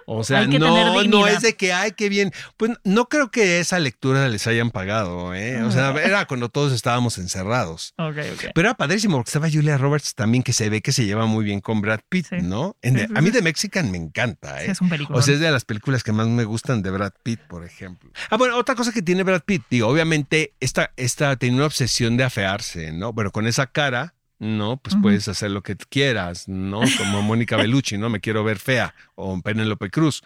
O 0.06 0.24
sea, 0.24 0.46
no, 0.46 1.02
no 1.04 1.26
es 1.26 1.40
de 1.42 1.54
que, 1.56 1.72
ay, 1.72 1.92
qué 1.92 2.08
bien. 2.08 2.32
Pues 2.56 2.72
no 2.84 3.08
creo 3.08 3.30
que 3.30 3.60
esa 3.60 3.78
lectura 3.78 4.28
les 4.28 4.46
hayan 4.46 4.70
pagado, 4.70 5.34
¿eh? 5.34 5.62
O 5.62 5.70
sea, 5.70 5.90
era 6.02 6.26
cuando 6.26 6.48
todos 6.48 6.72
estábamos 6.72 7.18
encerrados. 7.18 7.94
Ok, 7.98 8.16
ok. 8.34 8.44
Pero 8.54 8.68
era 8.68 8.74
padrísimo 8.74 9.16
porque 9.16 9.28
estaba 9.30 9.50
Julia 9.50 9.78
Roberts 9.78 10.14
también, 10.14 10.42
que 10.42 10.52
se 10.52 10.68
ve 10.68 10.80
que 10.82 10.92
se 10.92 11.04
lleva 11.04 11.26
muy 11.26 11.44
bien 11.44 11.60
con 11.60 11.80
Brad 11.80 12.00
Pitt, 12.08 12.26
Sí. 12.30 12.36
¿no? 12.42 12.76
En 12.82 12.94
Sí, 12.94 13.00
The- 13.00 13.06
sí, 13.08 13.12
a 13.16 13.20
mí. 13.20 13.30
The 13.30 13.42
Mexican 13.42 13.90
me 13.90 13.98
encanta, 13.98 14.62
¿eh? 14.62 14.70
Es 14.70 14.80
un 14.80 14.88
película. 14.88 15.18
O 15.18 15.22
sea, 15.22 15.34
es 15.34 15.40
de 15.40 15.50
las 15.50 15.64
películas 15.64 16.02
que 16.02 16.12
más 16.12 16.26
me 16.28 16.44
gustan 16.44 16.82
de 16.82 16.90
Brad 16.90 17.12
Pitt, 17.22 17.40
por 17.48 17.64
ejemplo. 17.64 18.10
Ah, 18.30 18.36
bueno, 18.36 18.56
otra 18.56 18.74
cosa 18.74 18.92
que 18.92 19.02
tiene 19.02 19.22
Brad 19.24 19.42
Pitt, 19.44 19.62
digo, 19.70 19.88
obviamente, 19.88 20.54
esta, 20.60 20.92
esta 20.96 21.36
tiene 21.36 21.56
una 21.56 21.66
obsesión 21.66 22.16
de 22.16 22.24
afearse, 22.24 22.92
¿no? 22.92 23.12
Bueno, 23.12 23.30
con 23.32 23.46
esa 23.46 23.66
cara, 23.66 24.13
¿no? 24.38 24.76
Pues 24.78 24.96
puedes 25.00 25.28
hacer 25.28 25.50
lo 25.50 25.62
que 25.62 25.76
quieras, 25.76 26.48
¿no? 26.48 26.80
Como 26.98 27.22
Mónica 27.22 27.56
Bellucci, 27.56 27.98
¿no? 27.98 28.10
Me 28.10 28.20
quiero 28.20 28.44
ver 28.44 28.58
fea, 28.58 28.94
o 29.14 29.40
Penélope 29.40 29.90
Cruz. 29.90 30.22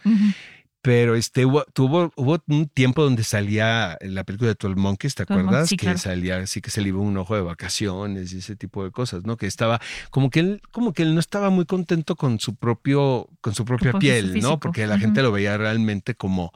Pero 0.80 1.16
este 1.16 1.44
hubo, 1.44 1.64
tuvo, 1.72 2.12
hubo 2.14 2.38
un 2.46 2.68
tiempo 2.68 3.02
donde 3.02 3.24
salía 3.24 3.98
la 4.00 4.22
película 4.22 4.48
de 4.48 4.56
12 4.58 4.76
Monkeys, 4.76 5.14
¿te 5.16 5.24
12 5.24 5.40
acuerdas? 5.40 5.68
Sí, 5.68 5.76
que 5.76 5.86
claro. 5.86 5.98
salía 5.98 6.36
así 6.38 6.60
que 6.60 6.70
se 6.70 6.80
le 6.80 6.88
iba 6.88 7.00
un 7.00 7.16
ojo 7.16 7.34
de 7.34 7.42
vacaciones 7.42 8.32
y 8.32 8.38
ese 8.38 8.54
tipo 8.54 8.84
de 8.84 8.92
cosas, 8.92 9.24
¿no? 9.24 9.36
Que 9.36 9.46
estaba 9.46 9.80
como 10.10 10.30
que 10.30 10.40
él, 10.40 10.62
como 10.70 10.92
que 10.92 11.02
él 11.02 11.14
no 11.14 11.20
estaba 11.20 11.50
muy 11.50 11.66
contento 11.66 12.14
con 12.14 12.38
su 12.38 12.54
propio, 12.54 13.28
con 13.40 13.54
su 13.54 13.64
propia 13.64 13.92
piel. 13.94 14.40
¿no? 14.40 14.60
Porque 14.60 14.86
la 14.86 14.98
gente 14.98 15.20
lo 15.20 15.32
veía 15.32 15.58
realmente 15.58 16.14
como, 16.14 16.52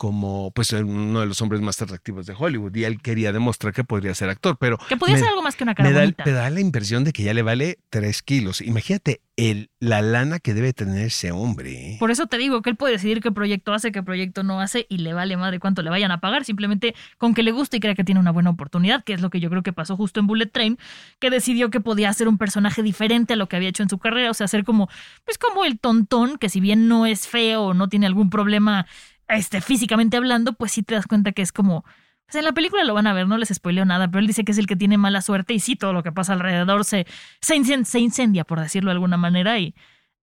como 0.00 0.50
pues 0.54 0.72
uno 0.72 1.20
de 1.20 1.26
los 1.26 1.42
hombres 1.42 1.60
más 1.60 1.82
atractivos 1.82 2.24
de 2.24 2.32
Hollywood 2.34 2.74
y 2.74 2.84
él 2.84 3.02
quería 3.02 3.32
demostrar 3.32 3.74
que 3.74 3.84
podría 3.84 4.14
ser 4.14 4.30
actor, 4.30 4.56
pero 4.58 4.78
Que 4.88 4.96
podía 4.96 5.16
me- 5.16 5.20
ser 5.20 5.28
algo 5.28 5.42
más 5.42 5.56
que 5.56 5.64
una 5.64 5.74
cara 5.74 5.90
me 5.90 5.94
da, 5.94 6.00
bonita. 6.00 6.24
me 6.24 6.32
da 6.32 6.48
la 6.48 6.58
impresión 6.60 7.04
de 7.04 7.12
que 7.12 7.22
ya 7.22 7.34
le 7.34 7.42
vale 7.42 7.78
tres 7.90 8.22
kilos. 8.22 8.62
Imagínate 8.62 9.20
el, 9.36 9.68
la 9.78 10.00
lana 10.00 10.38
que 10.38 10.54
debe 10.54 10.72
tener 10.72 11.04
ese 11.04 11.32
hombre. 11.32 11.72
¿eh? 11.92 11.96
Por 11.98 12.10
eso 12.10 12.26
te 12.28 12.38
digo 12.38 12.62
que 12.62 12.70
él 12.70 12.76
puede 12.76 12.94
decidir 12.94 13.20
qué 13.20 13.30
proyecto 13.30 13.74
hace, 13.74 13.92
qué 13.92 14.02
proyecto 14.02 14.42
no 14.42 14.62
hace 14.62 14.86
y 14.88 14.98
le 14.98 15.12
vale 15.12 15.36
madre 15.36 15.60
cuánto 15.60 15.82
le 15.82 15.90
vayan 15.90 16.12
a 16.12 16.18
pagar, 16.20 16.46
simplemente 16.46 16.94
con 17.18 17.34
que 17.34 17.42
le 17.42 17.52
guste 17.52 17.76
y 17.76 17.80
crea 17.80 17.94
que 17.94 18.02
tiene 18.02 18.20
una 18.20 18.30
buena 18.30 18.48
oportunidad, 18.48 19.04
que 19.04 19.12
es 19.12 19.20
lo 19.20 19.28
que 19.28 19.38
yo 19.38 19.50
creo 19.50 19.62
que 19.62 19.74
pasó 19.74 19.98
justo 19.98 20.18
en 20.18 20.26
Bullet 20.26 20.46
Train, 20.46 20.78
que 21.18 21.28
decidió 21.28 21.68
que 21.68 21.80
podía 21.80 22.08
hacer 22.08 22.26
un 22.26 22.38
personaje 22.38 22.82
diferente 22.82 23.34
a 23.34 23.36
lo 23.36 23.48
que 23.50 23.56
había 23.56 23.68
hecho 23.68 23.82
en 23.82 23.90
su 23.90 23.98
carrera, 23.98 24.30
o 24.30 24.34
sea, 24.34 24.48
ser 24.48 24.64
como, 24.64 24.88
pues 25.26 25.36
como 25.36 25.66
el 25.66 25.78
tontón, 25.78 26.38
que 26.38 26.48
si 26.48 26.60
bien 26.60 26.88
no 26.88 27.04
es 27.04 27.28
feo 27.28 27.64
o 27.64 27.74
no 27.74 27.90
tiene 27.90 28.06
algún 28.06 28.30
problema 28.30 28.86
este, 29.30 29.60
físicamente 29.60 30.16
hablando, 30.16 30.52
pues 30.54 30.72
sí 30.72 30.82
te 30.82 30.94
das 30.94 31.06
cuenta 31.06 31.32
que 31.32 31.42
es 31.42 31.52
como... 31.52 31.84
Pues 32.26 32.36
en 32.36 32.44
la 32.44 32.52
película 32.52 32.84
lo 32.84 32.94
van 32.94 33.08
a 33.08 33.12
ver, 33.12 33.26
no 33.26 33.36
les 33.38 33.48
spoileo 33.48 33.84
nada, 33.84 34.06
pero 34.08 34.20
él 34.20 34.28
dice 34.28 34.44
que 34.44 34.52
es 34.52 34.58
el 34.58 34.66
que 34.68 34.76
tiene 34.76 34.96
mala 34.98 35.20
suerte 35.20 35.52
y 35.52 35.58
sí, 35.58 35.74
todo 35.74 35.92
lo 35.92 36.04
que 36.04 36.12
pasa 36.12 36.32
alrededor 36.34 36.84
se, 36.84 37.06
se, 37.40 37.56
incen- 37.56 37.84
se 37.84 37.98
incendia, 37.98 38.44
por 38.44 38.60
decirlo 38.60 38.90
de 38.90 38.94
alguna 38.94 39.16
manera, 39.16 39.58
y, 39.58 39.74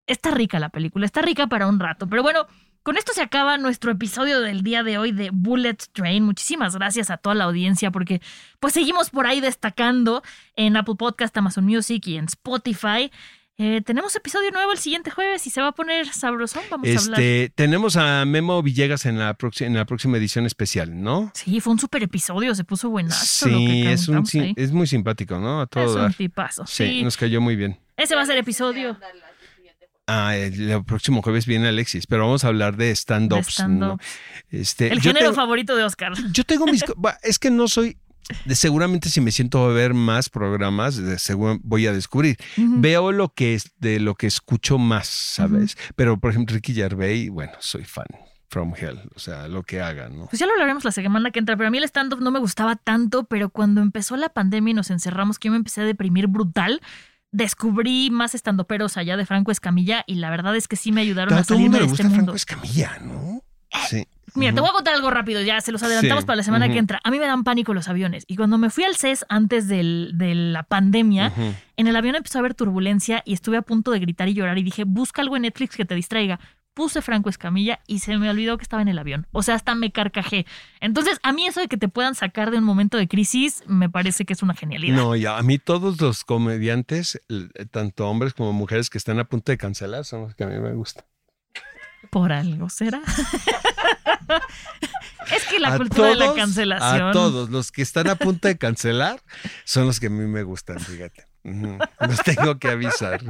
Está 0.08 0.32
rica 0.32 0.58
la 0.58 0.70
película, 0.70 1.06
está 1.06 1.22
rica 1.22 1.48
para 1.48 1.68
un 1.68 1.82
rato. 1.82 2.08
Pero 2.08 2.24
bueno, 2.24 2.48
con 2.82 2.96
esto 2.96 3.12
se 3.12 3.22
acaba 3.22 3.58
nuestro 3.58 3.92
episodio 3.92 4.40
del 4.40 4.64
día 4.64 4.82
de 4.82 4.98
hoy 4.98 5.12
de 5.12 5.32
Bullet 5.34 5.76
Train. 5.92 6.24
Muchísimas 6.24 6.78
gracias 6.78 7.10
a 7.10 7.18
toda 7.18 7.36
la 7.36 7.44
audiencia 7.44 7.92
porque 7.92 8.22
pues 8.62 8.74
seguimos 8.74 9.10
por 9.10 9.28
ahí 9.28 9.42
destacando 9.42 10.24
en 10.56 10.78
Apple 10.78 10.96
Podcast, 10.98 11.36
Amazon 11.36 11.66
Music 11.66 12.08
y 12.08 12.16
en 12.16 12.24
Spotify. 12.24 13.12
Eh, 13.60 13.82
tenemos 13.84 14.16
episodio 14.16 14.52
nuevo 14.52 14.72
el 14.72 14.78
siguiente 14.78 15.10
jueves 15.10 15.48
y 15.48 15.50
se 15.50 15.62
va 15.62 15.70
a 15.70 15.72
poner 15.72 16.08
sabrosón. 16.14 16.62
Vamos 16.70 16.88
a 16.88 16.92
hablar. 17.00 17.20
Este, 17.20 17.52
tenemos 17.56 17.96
a 17.96 18.24
Memo 18.26 18.62
Villegas 18.62 19.08
en 19.08 19.18
la, 19.18 19.36
en 19.62 19.74
la 19.74 19.86
próxima 19.86 20.18
edición 20.18 20.46
especial, 20.46 21.02
¿no? 21.02 21.32
Sí, 21.34 21.60
fue 21.60 21.74
un 21.74 21.80
super 21.80 22.04
episodio, 22.04 22.54
se 22.54 22.64
puso 22.64 22.90
buenazo. 22.90 23.48
lo 23.50 23.58
que 23.58 23.66
Sí, 23.66 23.88
es, 23.88 24.08
un, 24.10 24.26
sí, 24.28 24.40
ahí. 24.40 24.54
es 24.56 24.72
muy 24.72 24.86
simpático, 24.86 25.40
¿no? 25.40 25.62
A 25.62 25.66
todo 25.66 26.06
Es 26.06 26.06
un 26.06 26.14
tipazo. 26.14 26.68
Sí, 26.68 26.86
Sí, 26.88 27.04
nos 27.04 27.18
cayó 27.18 27.42
muy 27.42 27.56
bien. 27.56 27.80
ese 27.98 28.16
va 28.16 28.22
a 28.22 28.26
ser 28.28 28.38
episodio 28.38 28.96
Ah, 30.10 30.38
el, 30.38 30.70
el 30.72 30.86
próximo 30.86 31.22
jueves 31.24 31.46
viene 31.48 31.68
Alexis, 31.68 32.06
pero 32.08 32.26
vamos 32.28 32.44
a 32.46 32.48
hablar 32.50 32.78
de 32.78 32.92
stand-ups. 32.92 33.48
stand-up. 33.56 33.80
¿no? 33.88 34.00
Este, 34.52 34.88
El 34.94 35.02
género 35.02 35.32
tengo- 35.32 35.36
favorito 35.36 35.76
de 35.76 35.84
Oscar. 35.84 36.14
Yo 36.32 36.44
tengo 36.46 36.66
mis... 36.68 36.86
es 37.24 37.40
que 37.40 37.50
no 37.52 37.68
soy... 37.68 37.98
de- 38.46 38.56
Seguramente 38.56 39.10
si 39.10 39.22
me 39.22 39.32
siento 39.32 39.64
a 39.66 39.74
ver 39.74 39.94
más 39.94 40.30
programas, 40.30 40.98
de 40.98 41.18
seguro 41.20 41.60
voy 41.64 41.88
a 41.88 41.94
descubrir. 41.94 42.38
Ujú. 42.58 42.76
Veo 42.82 43.12
lo 43.12 43.34
que 43.34 43.54
es 43.56 43.72
de 43.80 44.00
lo 44.00 44.16
que 44.16 44.28
escucho 44.28 44.78
más, 44.78 45.08
¿sabes? 45.08 45.78
Pero 45.96 46.20
por 46.20 46.32
ejemplo, 46.32 46.54
Ricky 46.56 46.74
Gervais, 46.74 47.30
bueno, 47.30 47.54
soy 47.60 47.84
fan. 47.84 48.08
From 48.50 48.74
Hell, 48.80 49.02
o 49.14 49.20
sea, 49.20 49.50
lo 49.50 49.64
que 49.64 49.82
haga, 49.82 50.08
¿no? 50.08 50.28
Pues 50.28 50.40
ya 50.40 50.46
lo 50.46 50.54
hablaremos 50.54 50.86
la 50.86 50.92
semana 50.94 51.32
que 51.32 51.40
entra, 51.40 51.58
pero 51.58 51.68
a 51.68 51.70
mí 51.70 51.80
el 51.80 51.84
stand-up 51.84 52.22
no 52.22 52.32
me 52.32 52.40
gustaba 52.40 52.78
tanto, 52.78 53.26
pero 53.26 53.50
cuando 53.50 53.82
empezó 53.82 54.16
la 54.16 54.30
pandemia 54.30 54.72
y 54.72 54.74
nos 54.74 54.90
encerramos, 54.90 55.38
que 55.38 55.50
yo 55.50 55.52
me 55.52 55.58
empecé 55.58 55.82
a 55.82 55.84
deprimir 55.84 56.28
brutal, 56.28 56.80
descubrí 57.32 58.10
más 58.10 58.36
estandoperos 58.36 58.96
allá 58.96 59.18
de 59.18 59.26
Franco 59.26 59.52
Escamilla 59.52 60.04
y 60.08 60.16
la 60.16 60.30
verdad 60.30 60.56
es 60.56 60.68
que 60.70 60.78
sí 60.78 60.92
me 60.94 61.02
ayudaron 61.02 61.34
a 61.34 61.40
a 61.40 61.44
todo 61.44 61.56
el 61.58 61.66
salirme 61.66 61.80
mundo 61.80 61.80
le 61.80 61.86
de 61.88 61.92
este 61.92 62.04
mundo. 62.04 62.16
Franco 62.16 62.36
Escamilla, 62.36 63.00
¿no? 63.02 63.44
Sí. 63.90 64.08
Mira, 64.36 64.54
te 64.54 64.60
voy 64.60 64.70
a 64.70 64.74
contar 64.74 64.94
algo 64.94 65.10
rápido, 65.10 65.42
ya 65.42 65.60
se 65.62 65.72
los 65.72 65.82
adelantamos 65.82 66.24
Sí, 66.24 66.28
para 66.28 66.36
la 66.38 66.44
semana 66.44 66.68
que 66.74 66.78
entra. 66.80 67.00
A 67.04 67.10
mí 67.12 67.18
me 67.18 67.26
dan 67.26 67.44
pánico 67.44 67.74
los 67.74 67.88
aviones 67.88 68.24
y 68.28 68.36
cuando 68.36 68.58
me 68.60 68.70
fui 68.70 68.84
al 68.84 68.96
CES 68.96 69.26
antes 69.30 69.68
del- 69.68 70.12
de 70.16 70.36
la 70.36 70.64
pandemia, 70.64 71.34
en 71.78 71.88
el 71.88 71.96
avión 71.96 72.16
empezó 72.16 72.38
a 72.38 72.42
haber 72.42 72.54
turbulencia 72.54 73.24
y 73.26 73.34
estuve 73.34 73.58
a 73.58 73.62
punto 73.64 73.90
de 73.92 74.00
gritar 74.00 74.28
y 74.28 74.34
llorar 74.36 74.58
y 74.60 74.64
dije, 74.64 74.84
busca 74.86 75.22
algo 75.22 75.38
en 75.38 75.44
Netflix 75.44 75.76
que 75.76 75.86
te 75.86 75.96
distraiga. 75.96 76.40
Puse 76.76 77.02
Franco 77.02 77.30
Escamilla 77.30 77.80
y 77.88 78.00
se 78.00 78.16
me 78.20 78.30
olvidó 78.30 78.58
que 78.58 78.62
estaba 78.64 78.84
en 78.84 78.90
el 78.90 79.00
avión. 79.00 79.26
O 79.32 79.42
sea, 79.42 79.56
hasta 79.56 79.74
me 79.74 79.92
carcajé. 79.92 80.46
Entonces, 80.82 81.20
a 81.24 81.34
mí 81.34 81.48
eso 81.48 81.60
de 81.60 81.68
que 81.68 81.78
te 81.78 81.88
puedan 81.88 82.14
sacar 82.14 82.52
de 82.52 82.60
un 82.60 82.64
momento 82.64 82.98
de 82.98 83.08
crisis 83.08 83.64
me 83.66 83.90
parece 83.90 84.26
que 84.26 84.34
es 84.34 84.44
una 84.44 84.54
genialidad. 84.54 84.96
No, 84.96 85.16
ya, 85.16 85.40
a 85.40 85.42
mí 85.42 85.58
todos 85.58 86.00
los 86.00 86.24
comediantes, 86.24 87.20
tanto 87.72 88.08
hombres 88.08 88.36
como 88.36 88.54
mujeres 88.54 88.92
que 88.92 89.00
están 89.00 89.18
a 89.20 89.24
punto 89.24 89.52
de 89.52 89.58
cancelar, 89.58 90.06
son 90.06 90.22
los 90.22 90.36
que 90.36 90.44
a 90.44 90.48
mí 90.48 90.60
me 90.60 90.74
gustan. 90.74 91.06
Por 92.10 92.32
algo 92.32 92.70
será. 92.70 93.02
es 95.36 95.46
que 95.46 95.60
la 95.60 95.74
A 95.74 95.78
cultura 95.78 96.10
de 96.10 96.16
la 96.16 96.34
cancelación. 96.34 97.10
A 97.10 97.12
todos 97.12 97.50
los 97.50 97.72
que 97.72 97.82
están 97.82 98.10
a 98.10 98.16
punto 98.16 98.48
de 98.48 98.58
cancelar 98.58 99.22
son 99.66 99.88
los 99.88 100.00
que 100.00 100.08
a 100.08 100.10
mí 100.10 100.26
me 100.26 100.44
gustan, 100.44 100.80
fíjate. 100.80 101.28
Los 101.44 102.22
tengo 102.24 102.60
que 102.60 102.70
avisar. 102.70 103.22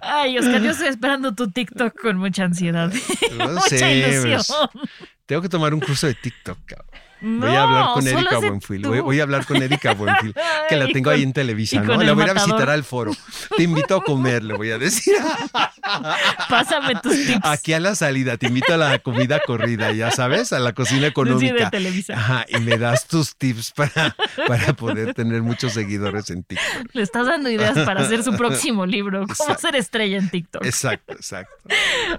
Ay, 0.00 0.38
Oscar, 0.38 0.62
yo 0.62 0.70
estoy 0.70 0.88
esperando 0.88 1.34
tu 1.34 1.50
TikTok 1.50 2.00
con 2.00 2.18
mucha 2.18 2.44
ansiedad. 2.44 2.92
No 3.36 3.48
mucha 3.48 3.68
sé, 3.68 3.96
ilusión. 3.96 4.42
pues, 4.72 4.88
tengo 5.26 5.42
que 5.42 5.48
tomar 5.48 5.74
un 5.74 5.80
curso 5.80 6.06
de 6.06 6.14
TikTok, 6.14 6.58
cabrón. 6.64 6.86
Voy 7.20 7.50
a 7.50 7.62
hablar 7.62 7.86
con 7.94 8.06
Erika 8.06 8.40
tú. 8.40 8.88
Voy, 8.88 9.00
voy 9.00 9.20
a 9.20 9.22
hablar 9.22 9.46
con 9.46 9.62
Erika 9.62 9.94
Buenfil, 9.94 10.34
que 10.68 10.76
la 10.76 10.86
tengo 10.88 11.04
con- 11.04 11.14
ahí 11.14 11.22
en 11.22 11.32
Televisa, 11.32 11.80
¿no? 11.80 12.02
La 12.02 12.12
voy 12.12 12.28
a 12.28 12.32
visitar 12.34 12.68
al 12.70 12.84
foro. 12.84 13.12
Te 13.56 13.62
invito 13.62 13.96
a 13.96 14.02
comer, 14.04 14.42
le 14.44 14.54
voy 14.54 14.70
a 14.70 14.78
decir. 14.78 15.14
Pásame 16.48 16.94
tus 17.02 17.14
tips. 17.26 17.40
Aquí 17.44 17.72
a 17.72 17.80
la 17.80 17.94
salida, 17.94 18.36
te 18.36 18.46
invito 18.46 18.74
a 18.74 18.76
la 18.76 18.98
comida 18.98 19.40
corrida, 19.46 19.92
ya 19.92 20.10
sabes, 20.10 20.52
a 20.52 20.58
la 20.58 20.72
cocina 20.72 20.96
Sí, 20.96 21.00
de 21.02 21.06
económica. 21.08 21.70
Televisa. 21.70 22.14
Ajá, 22.14 22.44
y 22.48 22.58
me 22.60 22.78
das 22.78 23.06
tus 23.06 23.36
tips 23.36 23.72
para, 23.72 24.14
para 24.46 24.72
poder 24.74 25.14
tener 25.14 25.42
muchos 25.42 25.72
seguidores 25.72 26.30
en 26.30 26.42
TikTok. 26.44 26.94
Le 26.94 27.02
estás 27.02 27.26
dando 27.26 27.50
ideas 27.50 27.78
para 27.80 28.02
hacer 28.02 28.22
su 28.22 28.36
próximo 28.36 28.86
libro. 28.86 29.20
¿Cómo 29.20 29.32
Exacto. 29.32 29.60
ser 29.62 29.76
estrella 29.76 30.18
en 30.18 30.30
TikTok? 30.30 30.64
Exacto, 30.64 31.12
exacto. 31.14 31.54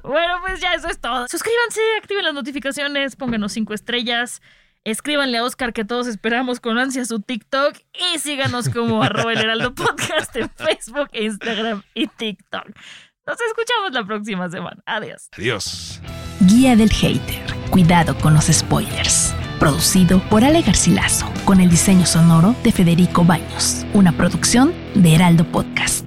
Bueno, 0.04 0.36
pues 0.46 0.60
ya 0.60 0.74
eso 0.74 0.88
es 0.90 1.00
todo. 1.00 1.28
Suscríbanse, 1.28 1.82
activen 2.02 2.26
las 2.26 2.34
notificaciones, 2.34 3.16
pónganos 3.16 3.54
cinco 3.54 3.74
estrellas. 3.74 4.42
Escríbanle 4.88 5.38
a 5.38 5.44
Oscar 5.44 5.74
que 5.74 5.84
todos 5.84 6.08
esperamos 6.08 6.62
con 6.62 6.78
ansia 6.78 7.04
su 7.04 7.20
TikTok 7.20 7.76
y 7.94 8.20
síganos 8.20 8.70
como 8.70 9.04
arroba 9.04 9.34
el 9.34 9.40
heraldo 9.40 9.76
podcast 9.76 10.34
en 10.38 10.50
Facebook, 10.50 11.10
Instagram 11.12 11.84
y 11.94 12.08
TikTok. 12.08 12.68
Nos 13.26 13.38
escuchamos 13.42 13.92
la 13.92 14.06
próxima 14.06 14.50
semana. 14.50 14.82
Adiós. 14.86 15.28
Adiós. 15.38 16.02
Guía 16.40 16.78
del 16.78 16.90
Hater. 16.90 17.54
Cuidado 17.70 18.18
con 18.20 18.34
los 18.34 18.46
spoilers. 18.46 19.36
Producido 19.60 20.22
por 20.30 20.46
Ale 20.46 20.62
Garcilaso, 20.62 21.30
con 21.44 21.60
el 21.60 21.70
diseño 21.70 22.06
sonoro 22.06 22.56
de 22.64 22.72
Federico 22.72 23.26
Baños. 23.26 23.86
Una 23.94 24.14
producción 24.14 24.74
de 24.96 25.16
Heraldo 25.16 25.44
Podcast. 25.52 26.07